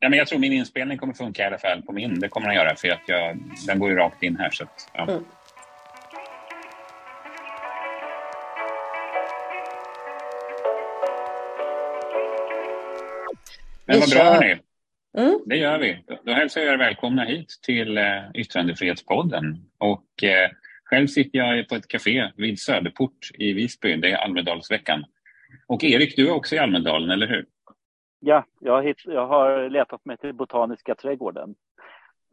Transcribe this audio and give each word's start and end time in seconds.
Ja, 0.00 0.08
men 0.08 0.18
jag 0.18 0.28
tror 0.28 0.38
min 0.38 0.52
inspelning 0.52 0.98
kommer 0.98 1.14
funka 1.14 1.42
i 1.42 1.46
alla 1.46 1.58
fall 1.58 1.82
på 1.82 1.92
min. 1.92 2.20
Det 2.20 2.28
kommer 2.28 2.46
den 2.46 2.56
göra 2.56 2.76
för 2.76 2.88
att 2.88 3.02
jag, 3.06 3.38
den 3.66 3.78
går 3.78 3.90
ju 3.90 3.96
rakt 3.96 4.22
in 4.22 4.36
här. 4.36 4.50
Så 4.50 4.64
att, 4.64 4.90
ja. 4.94 5.02
mm. 5.02 5.24
Men 13.84 14.00
vad 14.00 14.10
bra 14.10 14.24
hörni. 14.24 14.56
Mm. 15.18 15.40
Det 15.46 15.56
gör 15.56 15.78
vi. 15.78 16.04
Då 16.24 16.32
hälsar 16.32 16.60
jag 16.60 16.74
er 16.74 16.78
välkomna 16.78 17.24
hit 17.24 17.60
till 17.62 17.98
eh, 17.98 18.04
Yttrandefrihetspodden. 18.34 19.64
Och 19.78 20.24
eh, 20.24 20.50
själv 20.84 21.06
sitter 21.06 21.38
jag 21.38 21.68
på 21.68 21.74
ett 21.74 21.88
café 21.88 22.30
vid 22.36 22.60
Söderport 22.60 23.30
i 23.34 23.52
Visby. 23.52 23.96
Det 23.96 24.10
är 24.10 24.16
Almedalsveckan. 24.16 25.04
Och 25.66 25.84
Erik, 25.84 26.16
du 26.16 26.28
är 26.28 26.32
också 26.32 26.54
i 26.54 26.58
Almedalen, 26.58 27.10
eller 27.10 27.26
hur? 27.26 27.46
Ja, 28.20 28.44
jag 28.60 28.72
har, 28.72 28.82
hitt, 28.82 28.96
jag 29.04 29.26
har 29.26 29.70
letat 29.70 30.04
mig 30.04 30.16
till 30.16 30.34
Botaniska 30.34 30.94
trädgården. 30.94 31.54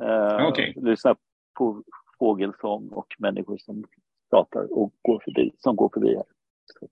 Eh, 0.04 0.48
okay. 0.48 0.74
Lyssnat 0.76 1.18
på 1.58 1.84
fågelsång 2.20 2.90
och 2.90 3.16
människor 3.18 3.58
som 3.58 3.84
pratar 4.30 4.74
och 4.74 4.94
går 5.02 5.22
förbi, 5.26 5.52
som 5.58 5.76
går 5.76 5.90
förbi 5.94 6.16
här. 6.16 6.24
Så. 6.66 6.88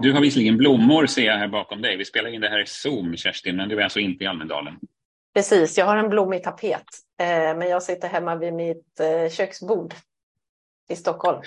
Du 0.00 0.12
har 0.12 0.20
visserligen 0.20 0.56
blommor 0.56 1.06
ser 1.06 1.26
jag 1.26 1.36
här 1.36 1.48
bakom 1.48 1.82
dig. 1.82 1.96
Vi 1.96 2.04
spelar 2.04 2.30
in 2.30 2.40
det 2.40 2.48
här 2.48 2.62
i 2.62 2.66
Zoom, 2.66 3.16
Kerstin, 3.16 3.56
men 3.56 3.68
du 3.68 3.78
är 3.78 3.84
alltså 3.84 4.00
inte 4.00 4.24
i 4.24 4.26
Almedalen. 4.26 4.74
Precis, 5.34 5.78
jag 5.78 5.86
har 5.86 5.96
en 5.96 6.08
blommig 6.08 6.42
tapet, 6.42 6.84
eh, 7.20 7.26
men 7.58 7.68
jag 7.68 7.82
sitter 7.82 8.08
hemma 8.08 8.36
vid 8.36 8.54
mitt 8.54 9.00
eh, 9.00 9.30
köksbord 9.30 9.94
i 10.88 10.96
Stockholm. 10.96 11.42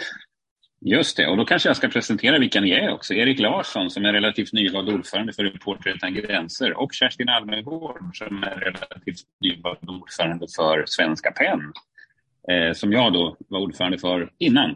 Just 0.82 1.18
det, 1.18 1.28
och 1.28 1.38
då 1.38 1.46
kanske 1.46 1.70
jag 1.70 1.78
ska 1.78 1.88
presentera 1.88 2.40
vilka 2.40 2.62
ni 2.62 2.72
är 2.72 2.94
också. 2.94 3.14
Erik 3.14 3.40
Larsson 3.40 3.90
som 3.90 4.06
är 4.06 4.14
relativt 4.14 4.54
nyvald 4.54 4.90
ordförande 4.90 5.34
för 5.34 5.44
Reporter 5.44 5.90
utan 5.90 6.14
gränser 6.14 6.78
och 6.78 6.94
Kerstin 6.94 7.30
Almegård 7.30 8.18
som 8.18 8.44
är 8.44 8.56
relativt 8.56 9.26
nyvald 9.42 9.90
ordförande 9.90 10.48
för 10.56 10.84
Svenska 10.88 11.32
PEN. 11.32 11.74
Eh, 12.50 12.74
som 12.74 12.94
jag 12.94 13.14
då 13.14 13.38
var 13.48 13.60
ordförande 13.60 13.98
för 13.98 14.32
innan. 14.38 14.70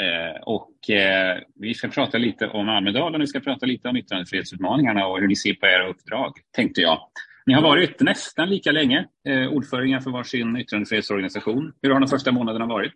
Eh, 0.00 0.42
och 0.42 0.90
eh, 0.90 1.38
vi 1.54 1.74
ska 1.74 1.88
prata 1.88 2.18
lite 2.18 2.46
om 2.46 2.68
Almedalen, 2.68 3.20
vi 3.20 3.26
ska 3.26 3.40
prata 3.40 3.66
lite 3.66 3.88
om 3.88 3.96
yttrandefrihetsutmaningarna 3.96 5.06
och 5.06 5.20
hur 5.20 5.28
ni 5.28 5.36
ser 5.36 5.54
på 5.54 5.66
era 5.66 5.88
uppdrag, 5.88 6.32
tänkte 6.52 6.80
jag. 6.80 6.98
Ni 7.46 7.54
har 7.54 7.62
varit 7.62 8.00
nästan 8.00 8.48
lika 8.48 8.72
länge 8.72 9.06
eh, 9.28 9.48
ordförande 9.48 10.00
för 10.00 10.10
varsin 10.10 10.56
yttrandefrihetsorganisation. 10.56 11.72
Hur 11.82 11.90
har 11.90 12.00
de 12.00 12.08
första 12.08 12.32
månaderna 12.32 12.66
varit? 12.66 12.94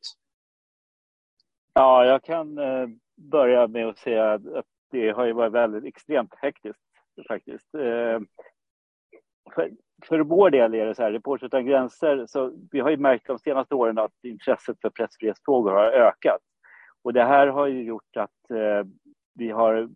Ja, 1.75 2.05
jag 2.05 2.23
kan 2.23 2.59
eh, 2.59 2.89
börja 3.17 3.67
med 3.67 3.87
att 3.89 3.99
säga 3.99 4.33
att 4.33 4.67
det 4.91 5.11
har 5.11 5.27
ju 5.27 5.33
varit 5.33 5.53
väldigt 5.53 5.85
extremt 5.85 6.35
hektiskt 6.43 6.81
faktiskt. 7.29 7.75
Eh, 7.75 8.21
för, 9.55 9.71
för 10.05 10.21
vår 10.21 10.51
del 10.51 10.75
är 10.75 10.87
det 10.87 10.95
så 10.95 11.03
här, 11.03 11.13
Reportrar 11.13 11.47
utan 11.47 11.67
gränser, 11.67 12.27
så 12.27 12.53
vi 12.71 12.81
har 12.81 12.91
ju 12.91 12.97
märkt 12.97 13.27
de 13.27 13.39
senaste 13.39 13.75
åren 13.75 13.99
att 13.99 14.25
intresset 14.25 14.81
för 14.81 14.91
pressfrihetsfrågor 14.91 15.73
har 15.73 15.85
ökat. 15.85 16.41
Och 17.03 17.13
det 17.13 17.25
här 17.25 17.47
har 17.47 17.67
ju 17.67 17.83
gjort 17.83 18.17
att 18.17 18.51
eh, 18.51 18.87
vi, 19.35 19.51
har, 19.51 19.89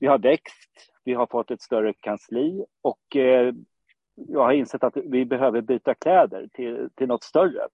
vi 0.00 0.06
har 0.06 0.18
växt, 0.18 0.70
vi 1.04 1.14
har 1.14 1.26
fått 1.26 1.50
ett 1.50 1.62
större 1.62 1.92
kansli 1.92 2.64
och 2.82 3.16
eh, 3.16 3.54
jag 4.14 4.40
har 4.40 4.52
insett 4.52 4.84
att 4.84 4.96
vi 4.96 5.24
behöver 5.24 5.60
byta 5.60 5.94
kläder 5.94 6.48
till, 6.52 6.88
till 6.94 7.08
något 7.08 7.22
större. 7.22 7.68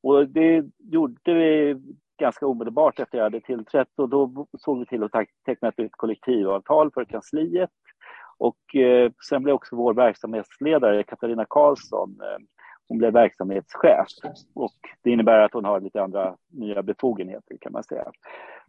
Och 0.00 0.28
det 0.28 0.64
gjorde 0.78 1.34
vi 1.34 1.76
ganska 2.18 2.46
omedelbart 2.46 2.98
efter 2.98 3.18
jag 3.18 3.24
hade 3.24 3.40
tillträtt 3.40 3.88
och 3.96 4.08
då 4.08 4.46
såg 4.58 4.78
vi 4.78 4.86
till 4.86 5.02
att 5.02 5.12
teckna 5.46 5.68
ett 5.68 5.90
kollektivavtal 5.90 6.90
för 6.92 7.04
kansliet. 7.04 7.70
Och 8.38 8.76
eh, 8.76 9.12
sen 9.28 9.42
blev 9.42 9.54
också 9.54 9.76
vår 9.76 9.94
verksamhetsledare 9.94 11.02
Katarina 11.02 11.44
Karlsson 11.48 12.18
eh, 12.20 12.38
hon 12.88 12.98
blev 12.98 13.12
verksamhetschef 13.12 14.06
och 14.54 14.72
det 15.02 15.10
innebär 15.10 15.38
att 15.38 15.52
hon 15.52 15.64
har 15.64 15.80
lite 15.80 16.02
andra 16.02 16.36
nya 16.52 16.82
befogenheter 16.82 17.56
kan 17.60 17.72
man 17.72 17.84
säga. 17.84 18.12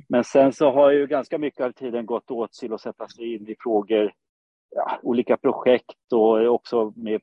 Men 0.10 0.24
sen 0.24 0.54
så 0.54 0.72
har 0.72 0.92
ju 0.92 1.08
ganska 1.08 1.38
mycket 1.38 1.66
av 1.66 1.72
tiden 1.72 2.06
gått 2.06 2.32
åt 2.32 2.52
till 2.52 2.74
att 2.74 2.82
sätta 2.82 3.08
sig 3.08 3.36
in 3.36 3.50
i 3.50 3.56
frågor, 3.60 4.12
ja, 4.76 5.00
olika 5.04 5.38
projekt 5.38 6.14
och 6.14 6.46
också 6.46 6.94
med 6.96 7.22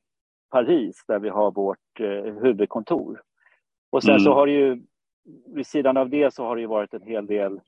Paris 0.51 1.03
där 1.07 1.19
vi 1.19 1.29
har 1.29 1.51
vårt 1.51 1.99
eh, 1.99 2.33
huvudkontor. 2.41 3.21
Och 3.91 4.03
sen 4.03 4.11
mm. 4.11 4.23
så 4.23 4.33
har 4.33 4.47
det 4.47 4.53
ju, 4.53 4.81
vid 5.45 5.67
sidan 5.67 5.97
av 5.97 6.09
det 6.09 6.33
så 6.33 6.43
har 6.45 6.55
det 6.55 6.61
ju 6.61 6.67
varit 6.67 6.93
en 6.93 7.01
hel 7.01 7.27
del 7.27 7.59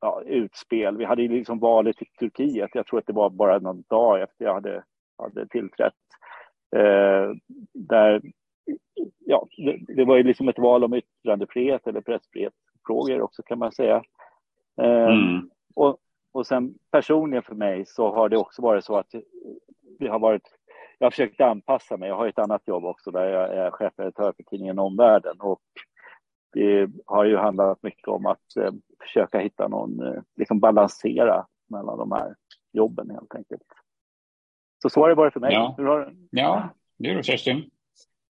ja, 0.00 0.22
utspel. 0.26 0.96
Vi 0.96 1.04
hade 1.04 1.22
ju 1.22 1.28
liksom 1.28 1.58
valet 1.58 2.02
i 2.02 2.04
Turkiet, 2.04 2.70
jag 2.74 2.86
tror 2.86 2.98
att 2.98 3.06
det 3.06 3.12
var 3.12 3.30
bara 3.30 3.58
någon 3.58 3.84
dag 3.88 4.22
efter 4.22 4.44
jag 4.44 4.54
hade, 4.54 4.84
hade 5.18 5.48
tillträtt. 5.48 5.94
Eh, 6.76 7.30
där, 7.74 8.22
ja, 9.18 9.46
det, 9.56 9.94
det, 9.96 10.04
var 10.04 10.16
ju 10.16 10.22
liksom 10.22 10.48
ett 10.48 10.58
val 10.58 10.84
om 10.84 10.94
yttrandefrihet 10.94 11.86
eller 11.86 12.00
pressfrihetsfrågor 12.00 13.20
också 13.20 13.42
kan 13.42 13.58
man 13.58 13.72
säga. 13.72 14.02
Eh, 14.80 15.12
mm. 15.12 15.50
och, 15.74 15.96
och 16.32 16.46
sen 16.46 16.74
personligen 16.90 17.42
för 17.42 17.54
mig 17.54 17.84
så 17.86 18.14
har 18.14 18.28
det 18.28 18.36
också 18.36 18.62
varit 18.62 18.84
så 18.84 18.96
att 18.96 19.14
det 19.98 20.08
har 20.08 20.18
varit 20.18 20.48
jag 20.98 21.06
har 21.06 21.10
försökt 21.10 21.40
anpassa 21.40 21.96
mig. 21.96 22.08
Jag 22.08 22.16
har 22.16 22.28
ett 22.28 22.38
annat 22.38 22.68
jobb 22.68 22.84
också 22.84 23.10
där 23.10 23.24
jag 23.24 23.54
är 23.54 23.70
chefredaktör 23.70 24.32
för 24.36 24.42
tidningen 24.42 24.78
Omvärlden 24.78 25.40
och 25.40 25.62
det 26.52 26.90
har 27.06 27.24
ju 27.24 27.36
handlat 27.36 27.82
mycket 27.82 28.08
om 28.08 28.26
att 28.26 28.56
eh, 28.56 28.72
försöka 29.00 29.38
hitta 29.38 29.68
någon, 29.68 30.06
eh, 30.06 30.22
liksom 30.36 30.60
balansera 30.60 31.46
mellan 31.70 31.98
de 31.98 32.12
här 32.12 32.34
jobben 32.72 33.10
helt 33.10 33.34
enkelt. 33.34 33.62
Så 34.82 34.90
så 34.90 35.00
har 35.00 35.08
det 35.08 35.14
varit 35.14 35.32
för 35.32 35.40
mig. 35.40 35.52
Ja, 35.52 35.74
har... 35.78 36.14
ja 36.30 36.68
det 36.98 37.14
då 37.14 37.22
Kerstin? 37.22 37.70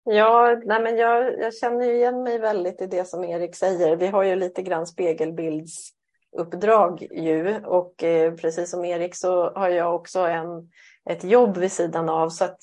Ja, 0.05 0.61
nej 0.65 0.83
men 0.83 0.97
jag, 0.97 1.39
jag 1.39 1.55
känner 1.55 1.91
igen 1.91 2.23
mig 2.23 2.39
väldigt 2.39 2.83
i 2.83 2.87
det 2.87 3.09
som 3.09 3.25
Erik 3.25 3.57
säger. 3.57 3.97
Vi 3.97 4.07
har 4.07 4.23
ju 4.23 4.37
lite 4.37 4.63
grann 4.63 4.87
spegelbildsuppdrag 4.87 7.09
ju 7.13 7.65
och 7.65 8.05
eh, 8.05 8.35
precis 8.35 8.71
som 8.71 8.85
Erik 8.85 9.15
så 9.15 9.51
har 9.51 9.69
jag 9.69 9.95
också 9.95 10.21
en, 10.21 10.71
ett 11.11 11.25
jobb 11.25 11.57
vid 11.57 11.73
sidan 11.73 12.09
av 12.09 12.29
så 12.29 12.45
att 12.45 12.61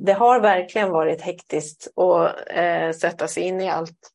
det 0.00 0.12
har 0.12 0.40
verkligen 0.40 0.90
varit 0.90 1.22
hektiskt 1.22 1.98
att 1.98 2.34
eh, 2.46 2.90
sätta 2.90 3.28
sig 3.28 3.42
in 3.42 3.60
i 3.60 3.70
allt 3.70 4.11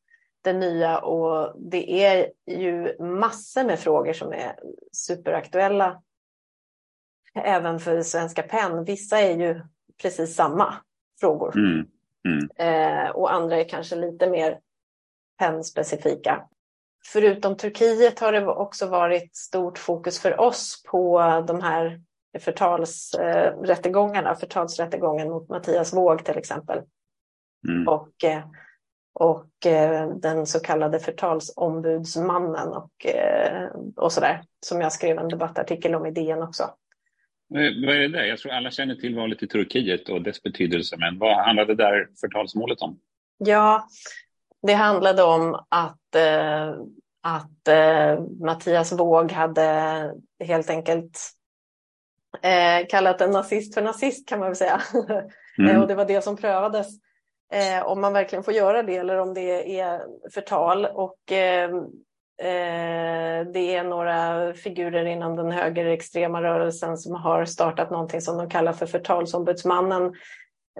det 0.52 0.58
nya 0.58 0.98
och 0.98 1.54
det 1.58 2.04
är 2.04 2.30
ju 2.46 2.96
massor 3.02 3.64
med 3.64 3.78
frågor 3.78 4.12
som 4.12 4.32
är 4.32 4.58
superaktuella 4.92 6.02
även 7.34 7.80
för 7.80 8.02
Svenska 8.02 8.42
PEN. 8.42 8.84
Vissa 8.84 9.20
är 9.20 9.36
ju 9.36 9.60
precis 10.02 10.34
samma 10.34 10.74
frågor. 11.20 11.56
Mm. 11.56 11.86
Mm. 12.28 12.48
Eh, 12.56 13.10
och 13.10 13.32
andra 13.32 13.56
är 13.56 13.68
kanske 13.68 13.96
lite 13.96 14.30
mer 14.30 14.60
PEN-specifika. 15.38 16.48
Förutom 17.12 17.56
Turkiet 17.56 18.18
har 18.18 18.32
det 18.32 18.46
också 18.46 18.86
varit 18.86 19.36
stort 19.36 19.78
fokus 19.78 20.20
för 20.20 20.40
oss 20.40 20.82
på 20.86 21.20
de 21.46 21.62
här 21.62 22.00
förtalsrättegångarna, 22.40 24.34
förtalsrättegången 24.34 25.28
mot 25.28 25.48
Mattias 25.48 25.94
Våg 25.94 26.24
till 26.24 26.38
exempel. 26.38 26.82
Mm. 27.68 27.88
Och, 27.88 28.24
eh, 28.24 28.44
och 29.18 29.66
eh, 29.66 30.08
den 30.08 30.46
så 30.46 30.60
kallade 30.60 30.98
förtalsombudsmannen 30.98 32.68
och, 32.68 33.06
eh, 33.06 33.68
och 33.96 34.12
sådär. 34.12 34.42
Som 34.66 34.80
jag 34.80 34.92
skrev 34.92 35.18
en 35.18 35.28
debattartikel 35.28 35.94
om 35.94 36.06
i 36.06 36.10
DN 36.10 36.42
också. 36.42 36.70
Vad 37.48 37.62
är 37.62 37.98
det 37.98 38.08
där? 38.08 38.24
Jag 38.24 38.38
tror 38.38 38.52
alla 38.52 38.70
känner 38.70 38.94
till 38.94 39.16
valet 39.16 39.42
i 39.42 39.46
Turkiet 39.46 40.08
och 40.08 40.22
dess 40.22 40.42
betydelse, 40.42 40.96
men 40.96 41.18
vad 41.18 41.36
handlade 41.36 41.74
det 41.74 41.84
där 41.84 42.08
förtalsmålet 42.20 42.80
om? 42.80 42.98
Ja, 43.38 43.86
det 44.62 44.72
handlade 44.72 45.22
om 45.22 45.54
att, 45.68 46.14
eh, 46.14 46.68
att 47.22 47.68
Mattias 48.40 48.92
Våg 48.92 49.32
hade 49.32 50.12
helt 50.44 50.70
enkelt 50.70 51.18
kallat 52.88 53.20
en 53.20 53.30
nazist 53.30 53.74
för 53.74 53.82
nazist 53.82 54.28
kan 54.28 54.38
man 54.38 54.48
väl 54.48 54.56
säga. 54.56 54.82
Mm. 55.60 55.82
och 55.82 55.88
det 55.88 55.94
var 55.94 56.04
det 56.04 56.24
som 56.24 56.36
prövades. 56.36 57.07
Eh, 57.52 57.86
om 57.86 58.00
man 58.00 58.12
verkligen 58.12 58.42
får 58.42 58.54
göra 58.54 58.82
det 58.82 58.96
eller 58.96 59.16
om 59.16 59.34
det 59.34 59.80
är 59.80 60.02
förtal. 60.30 60.86
Och 60.86 61.32
ehm, 61.32 61.76
eh, 62.42 63.46
det 63.52 63.74
är 63.74 63.84
några 63.84 64.52
figurer 64.54 65.04
inom 65.04 65.36
den 65.36 65.50
högerextrema 65.50 66.42
rörelsen 66.42 66.98
som 66.98 67.14
har 67.14 67.44
startat 67.44 67.90
någonting 67.90 68.20
som 68.20 68.38
de 68.38 68.50
kallar 68.50 68.72
för 68.72 68.86
förtalsombudsmannen 68.86 70.14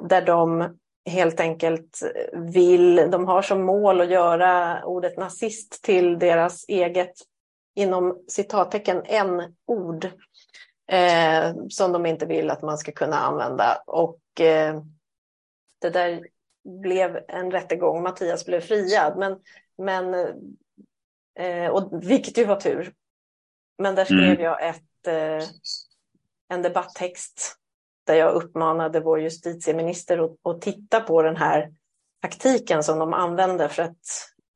där 0.09 0.23
de 0.23 0.77
helt 1.11 1.41
enkelt 1.41 2.03
vill, 2.33 2.97
de 2.97 3.27
har 3.27 3.43
som 3.43 3.63
mål 3.63 4.01
att 4.01 4.11
göra 4.11 4.85
ordet 4.85 5.17
nazist 5.17 5.83
till 5.83 6.19
deras 6.19 6.69
eget, 6.69 7.13
inom 7.75 8.25
citattecken, 8.29 9.03
en 9.05 9.55
ord 9.67 10.05
eh, 10.93 11.55
som 11.69 11.93
de 11.93 12.07
inte 12.07 12.27
vill 12.27 12.51
att 12.51 12.63
man 12.63 12.79
ska 12.79 12.93
kunna 12.93 13.17
använda. 13.17 13.83
Och 13.87 14.41
eh, 14.41 14.83
det 15.81 15.91
där 15.91 16.21
blev 16.69 17.21
en 17.29 17.51
rättegång, 17.51 18.03
Mattias 18.03 18.47
blev 18.47 18.61
friad, 18.61 19.19
men, 19.19 19.37
men 19.79 20.15
Eh, 21.39 21.71
och, 21.71 21.89
vilket 22.11 22.39
ju 22.39 22.45
var 22.45 22.61
tur. 22.61 22.93
Men 23.79 23.95
där 23.95 24.05
skrev 24.05 24.31
mm. 24.31 24.43
jag 24.43 24.69
ett, 24.69 25.07
eh, 25.07 25.49
en 26.49 26.63
debatttext 26.63 27.57
där 28.07 28.15
jag 28.15 28.35
uppmanade 28.35 29.01
vår 29.01 29.21
justitieminister 29.21 30.19
att, 30.19 30.37
att 30.43 30.61
titta 30.63 31.01
på 31.01 31.23
den 31.23 31.37
här 31.37 31.73
taktiken 32.23 32.83
som 32.83 32.99
de 32.99 33.13
använder 33.13 33.69
för 33.69 33.83
att 33.83 33.97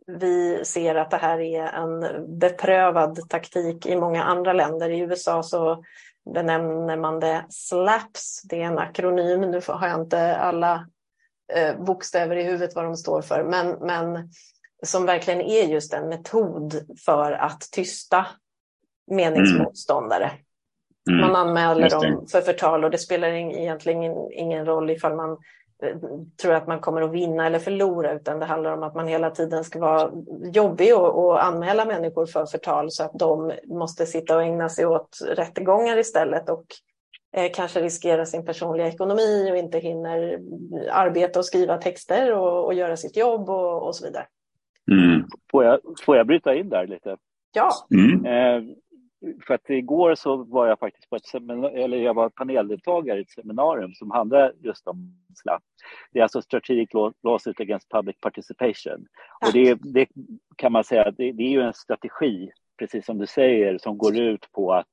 vi 0.06 0.64
ser 0.64 0.94
att 0.94 1.10
det 1.10 1.16
här 1.16 1.38
är 1.38 1.62
en 1.66 2.00
beprövad 2.38 3.28
taktik 3.28 3.86
i 3.86 3.96
många 3.96 4.24
andra 4.24 4.52
länder. 4.52 4.90
I 4.90 4.98
USA 4.98 5.42
så 5.42 5.84
benämner 6.34 6.96
man 6.96 7.20
det 7.20 7.44
SLAPS, 7.48 8.42
det 8.42 8.62
är 8.62 8.66
en 8.66 8.78
akronym, 8.78 9.40
nu 9.40 9.60
har 9.66 9.88
jag 9.88 10.00
inte 10.00 10.36
alla 10.36 10.88
eh, 11.54 11.82
bokstäver 11.84 12.36
i 12.36 12.42
huvudet 12.42 12.74
vad 12.74 12.84
de 12.84 12.96
står 12.96 13.22
för, 13.22 13.42
men, 13.44 13.76
men 13.80 14.30
som 14.82 15.06
verkligen 15.06 15.40
är 15.40 15.68
just 15.68 15.94
en 15.94 16.08
metod 16.08 16.96
för 17.04 17.32
att 17.32 17.68
tysta 17.72 18.26
meningsmotståndare. 19.10 20.30
Mm. 21.10 21.20
Man 21.20 21.36
anmäler 21.36 21.90
dem 21.90 22.26
för 22.32 22.40
förtal 22.40 22.84
och 22.84 22.90
det 22.90 22.98
spelar 22.98 23.28
egentligen 23.28 24.30
ingen 24.32 24.66
roll 24.66 24.90
ifall 24.90 25.16
man 25.16 25.30
eh, 25.82 25.96
tror 26.42 26.54
att 26.54 26.66
man 26.66 26.80
kommer 26.80 27.02
att 27.02 27.12
vinna 27.12 27.46
eller 27.46 27.58
förlora 27.58 28.12
utan 28.12 28.38
det 28.38 28.46
handlar 28.46 28.72
om 28.72 28.82
att 28.82 28.94
man 28.94 29.08
hela 29.08 29.30
tiden 29.30 29.64
ska 29.64 29.78
vara 29.78 30.10
jobbig 30.52 30.96
och, 30.96 31.24
och 31.24 31.44
anmäla 31.44 31.84
människor 31.84 32.26
för 32.26 32.46
förtal 32.46 32.90
så 32.90 33.04
att 33.04 33.12
de 33.14 33.52
måste 33.64 34.06
sitta 34.06 34.36
och 34.36 34.42
ägna 34.42 34.68
sig 34.68 34.86
åt 34.86 35.18
rättegångar 35.28 35.98
istället 35.98 36.48
och 36.48 36.64
kanske 37.54 37.80
riskera 37.80 38.26
sin 38.26 38.44
personliga 38.44 38.88
ekonomi 38.88 39.48
och 39.52 39.56
inte 39.56 39.78
hinner 39.78 40.40
arbeta 40.90 41.38
och 41.38 41.44
skriva 41.44 41.78
texter 41.78 42.32
och, 42.32 42.64
och 42.64 42.74
göra 42.74 42.96
sitt 42.96 43.16
jobb 43.16 43.50
och, 43.50 43.86
och 43.86 43.96
så 43.96 44.06
vidare. 44.06 44.26
Mm. 44.90 45.24
Får, 45.50 45.64
jag, 45.64 45.80
får 46.04 46.16
jag 46.16 46.26
bryta 46.26 46.54
in 46.54 46.68
där 46.68 46.86
lite? 46.86 47.16
Ja. 47.52 47.70
Mm. 47.94 48.26
Eh, 48.26 48.74
för 49.46 49.54
att 49.54 49.70
igår 49.70 50.14
så 50.14 50.36
var 50.36 50.66
jag 50.66 50.78
faktiskt 50.78 51.10
på 51.10 51.16
ett 51.16 51.26
seminarium, 51.26 51.84
eller 51.84 51.96
jag 51.96 52.14
var 52.14 52.28
paneldeltagare 52.28 53.18
i 53.18 53.22
ett 53.22 53.30
seminarium 53.30 53.94
som 53.94 54.10
handlade 54.10 54.52
just 54.60 54.86
om 54.86 55.16
SLAP. 55.42 55.62
Det 56.12 56.18
är 56.18 56.22
alltså 56.22 56.42
Strategic 56.42 56.88
Lawsuit 57.22 57.60
Against 57.60 57.88
Public 57.88 58.16
Participation. 58.20 59.06
Och 59.46 59.52
det, 59.52 59.74
det 59.74 60.06
kan 60.56 60.72
man 60.72 60.84
säga, 60.84 61.10
det, 61.10 61.32
det 61.32 61.42
är 61.42 61.50
ju 61.50 61.62
en 61.62 61.74
strategi 61.74 62.50
precis 62.78 63.06
som 63.06 63.18
du 63.18 63.26
säger, 63.26 63.78
som 63.78 63.98
går 63.98 64.18
ut 64.18 64.52
på 64.52 64.72
att 64.72 64.86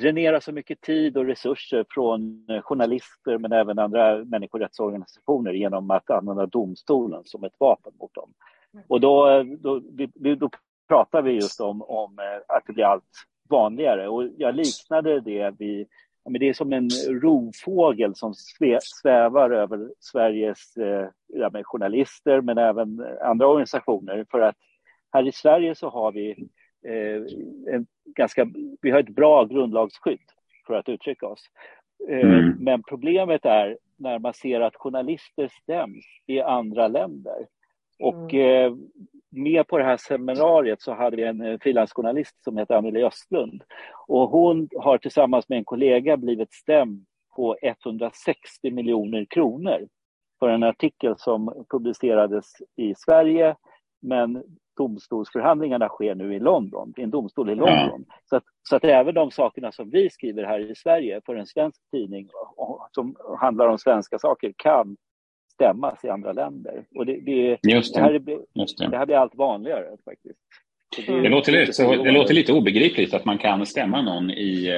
dränera 0.00 0.40
så 0.40 0.52
mycket 0.52 0.80
tid 0.80 1.16
och 1.16 1.26
resurser 1.26 1.84
från 1.90 2.46
journalister 2.62 3.38
men 3.38 3.52
även 3.52 3.78
andra 3.78 4.24
människorättsorganisationer 4.24 5.52
genom 5.52 5.90
att 5.90 6.10
använda 6.10 6.46
domstolen 6.46 7.22
som 7.24 7.44
ett 7.44 7.54
vapen 7.58 7.92
mot 8.00 8.14
dem. 8.14 8.32
Och 8.88 9.00
då, 9.00 9.42
då, 9.58 9.80
då, 10.34 10.50
pratar 10.88 11.22
vi 11.22 11.32
just 11.32 11.60
om, 11.60 11.82
om 11.82 12.18
eh, 12.18 12.56
att 12.56 12.62
det 12.66 12.72
blir 12.72 12.84
allt 12.84 13.04
vanligare. 13.48 14.08
Och 14.08 14.24
jag 14.36 14.54
liknade 14.54 15.20
det 15.20 15.54
vid 15.58 15.86
men 16.30 16.40
det 16.40 16.48
är 16.48 16.54
som 16.54 16.72
en 16.72 16.88
rovfågel 17.08 18.14
som 18.14 18.34
svävar 18.80 19.50
över 19.50 19.92
Sveriges 20.00 20.76
eh, 20.76 21.08
ja, 21.26 21.50
journalister 21.62 22.40
men 22.40 22.58
även 22.58 23.06
andra 23.22 23.46
organisationer. 23.46 24.26
För 24.30 24.40
att 24.40 24.56
här 25.12 25.28
i 25.28 25.32
Sverige 25.32 25.74
så 25.74 25.88
har 25.88 26.12
vi, 26.12 26.48
en 27.72 27.86
ganska, 28.04 28.46
vi 28.82 28.90
har 28.90 29.00
ett 29.00 29.14
bra 29.14 29.44
grundlagsskydd 29.44 30.20
för 30.66 30.74
att 30.74 30.88
uttrycka 30.88 31.26
oss. 31.26 31.44
Eh, 32.08 32.20
mm. 32.20 32.56
Men 32.60 32.82
problemet 32.82 33.44
är 33.44 33.78
när 33.96 34.18
man 34.18 34.34
ser 34.34 34.60
att 34.60 34.76
journalister 34.76 35.48
stäms 35.62 36.04
i 36.26 36.40
andra 36.40 36.88
länder. 36.88 37.46
Och 37.98 38.34
mm. 38.34 38.72
eh, 38.72 38.78
med 39.30 39.66
på 39.66 39.78
det 39.78 39.84
här 39.84 39.96
seminariet 39.96 40.82
så 40.82 40.94
hade 40.94 41.16
vi 41.16 41.22
en 41.22 41.40
eh, 41.40 41.58
frilansjournalist 41.58 42.44
som 42.44 42.56
heter 42.56 42.74
Amelie 42.74 43.06
Östlund. 43.06 43.62
Och 44.06 44.28
hon 44.30 44.68
har 44.78 44.98
tillsammans 44.98 45.48
med 45.48 45.58
en 45.58 45.64
kollega 45.64 46.16
blivit 46.16 46.52
stämd 46.52 47.04
på 47.36 47.56
160 47.62 48.70
miljoner 48.70 49.24
kronor 49.24 49.88
för 50.38 50.48
en 50.48 50.62
artikel 50.62 51.14
som 51.18 51.64
publicerades 51.70 52.46
i 52.76 52.94
Sverige 52.94 53.56
men 54.00 54.42
domstolsförhandlingarna 54.78 55.88
sker 55.88 56.14
nu 56.14 56.34
i 56.34 56.38
London, 56.38 56.94
i 56.96 57.02
en 57.02 57.10
domstol 57.10 57.50
i 57.50 57.54
London. 57.54 58.04
Ja. 58.08 58.14
Så, 58.24 58.36
att, 58.36 58.44
så 58.68 58.76
att 58.76 58.84
även 58.84 59.14
de 59.14 59.30
sakerna 59.30 59.72
som 59.72 59.90
vi 59.90 60.10
skriver 60.10 60.44
här 60.44 60.70
i 60.70 60.74
Sverige 60.74 61.20
för 61.26 61.36
en 61.36 61.46
svensk 61.46 61.80
tidning 61.90 62.28
som 62.92 63.16
handlar 63.40 63.68
om 63.68 63.78
svenska 63.78 64.18
saker 64.18 64.52
kan 64.56 64.96
stämmas 65.52 66.04
i 66.04 66.08
andra 66.08 66.32
länder. 66.32 66.84
Och 66.94 67.06
det, 67.06 67.12
det, 67.12 67.58
det. 67.62 67.94
Det, 67.94 68.00
här, 68.00 68.14
är, 68.14 68.90
det. 68.90 68.96
här 68.96 69.06
blir 69.06 69.16
allt 69.16 69.34
vanligare 69.34 69.96
faktiskt. 70.04 70.38
Det, 70.96 71.20
det, 71.20 71.28
låter 71.28 71.52
lite, 71.52 71.72
så, 71.72 72.02
det 72.02 72.10
låter 72.10 72.34
lite 72.34 72.52
obegripligt 72.52 73.14
att 73.14 73.24
man 73.24 73.38
kan 73.38 73.66
stämma 73.66 74.02
någon 74.02 74.30
i, 74.30 74.72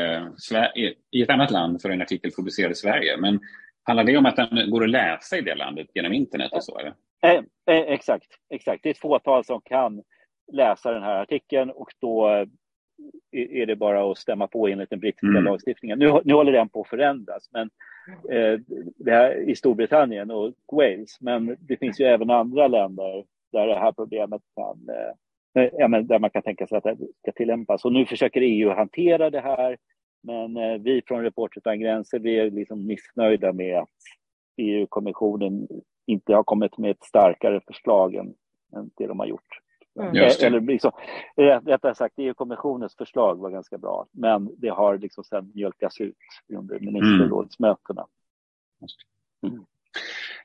uh, 0.52 0.92
i 1.10 1.22
ett 1.22 1.30
annat 1.30 1.50
land 1.50 1.82
för 1.82 1.90
en 1.90 2.02
artikel 2.02 2.30
publicerad 2.36 2.72
i 2.72 2.74
Sverige. 2.74 3.16
Men 3.16 3.40
handlar 3.82 4.04
det 4.04 4.16
om 4.16 4.26
att 4.26 4.36
den 4.36 4.70
går 4.70 4.84
att 4.84 4.90
läsa 4.90 5.38
i 5.38 5.40
det 5.40 5.54
landet 5.54 5.86
genom 5.94 6.12
internet 6.12 6.52
och 6.52 6.64
så? 6.64 6.78
Eller? 6.78 6.94
Eh, 7.22 7.42
eh, 7.66 7.92
exakt, 7.92 8.28
exakt. 8.50 8.82
Det 8.82 8.88
är 8.88 8.90
ett 8.90 8.98
fåtal 8.98 9.44
som 9.44 9.60
kan 9.60 10.02
läsa 10.52 10.92
den 10.92 11.02
här 11.02 11.22
artikeln 11.22 11.70
och 11.70 11.88
då 11.98 12.46
är 13.32 13.66
det 13.66 13.76
bara 13.76 14.10
att 14.10 14.18
stämma 14.18 14.46
på 14.46 14.68
enligt 14.68 14.90
den 14.90 15.00
brittiska 15.00 15.26
mm. 15.26 15.44
lagstiftningen. 15.44 15.98
Nu, 15.98 16.20
nu 16.24 16.34
håller 16.34 16.52
den 16.52 16.68
på 16.68 16.80
att 16.80 16.88
förändras 16.88 17.48
men, 17.52 17.70
eh, 18.30 18.60
det 18.96 19.10
här, 19.10 19.48
i 19.48 19.56
Storbritannien 19.56 20.30
och 20.30 20.54
Wales, 20.72 21.20
men 21.20 21.56
det 21.60 21.76
finns 21.76 22.00
ju 22.00 22.04
även 22.04 22.30
andra 22.30 22.68
länder 22.68 23.24
där 23.52 23.66
det 23.66 23.78
här 23.78 23.92
problemet 23.92 24.42
kan, 24.56 24.88
eh, 25.54 25.70
ja, 25.72 25.88
men 25.88 26.06
där 26.06 26.18
man 26.18 26.30
kan 26.30 26.42
tänka 26.42 26.66
sig 26.66 26.78
att 26.78 26.84
det 26.84 26.96
ska 27.22 27.32
tillämpas. 27.32 27.84
Och 27.84 27.92
nu 27.92 28.06
försöker 28.06 28.40
EU 28.40 28.70
hantera 28.70 29.30
det 29.30 29.40
här, 29.40 29.76
men 30.22 30.56
eh, 30.56 30.78
vi 30.78 31.02
från 31.06 31.22
Reporter 31.22 31.58
utan 31.58 31.80
gränser, 31.80 32.18
vi 32.18 32.38
är 32.38 32.50
liksom 32.50 32.86
missnöjda 32.86 33.52
med 33.52 33.78
att 33.78 33.88
EU-kommissionen 34.56 35.68
inte 36.06 36.34
har 36.34 36.42
kommit 36.42 36.78
med 36.78 36.90
ett 36.90 37.04
starkare 37.04 37.60
förslag 37.66 38.14
än, 38.14 38.34
än 38.76 38.90
det 38.96 39.06
de 39.06 39.18
har 39.18 39.26
gjort. 39.26 39.60
Mm. 40.00 40.16
Eller 40.16 40.60
liksom, 40.60 40.90
rättare 41.66 41.94
sagt, 41.94 42.14
EU-kommissionens 42.16 42.96
förslag 42.96 43.38
var 43.38 43.50
ganska 43.50 43.78
bra, 43.78 44.06
men 44.12 44.50
det 44.56 44.68
har 44.68 44.98
liksom 44.98 45.24
sen 45.24 45.52
mjölkats 45.54 46.00
ut 46.00 46.16
under 46.52 46.80
ministerrådsmötena. 46.80 48.06
Mm. 49.46 49.64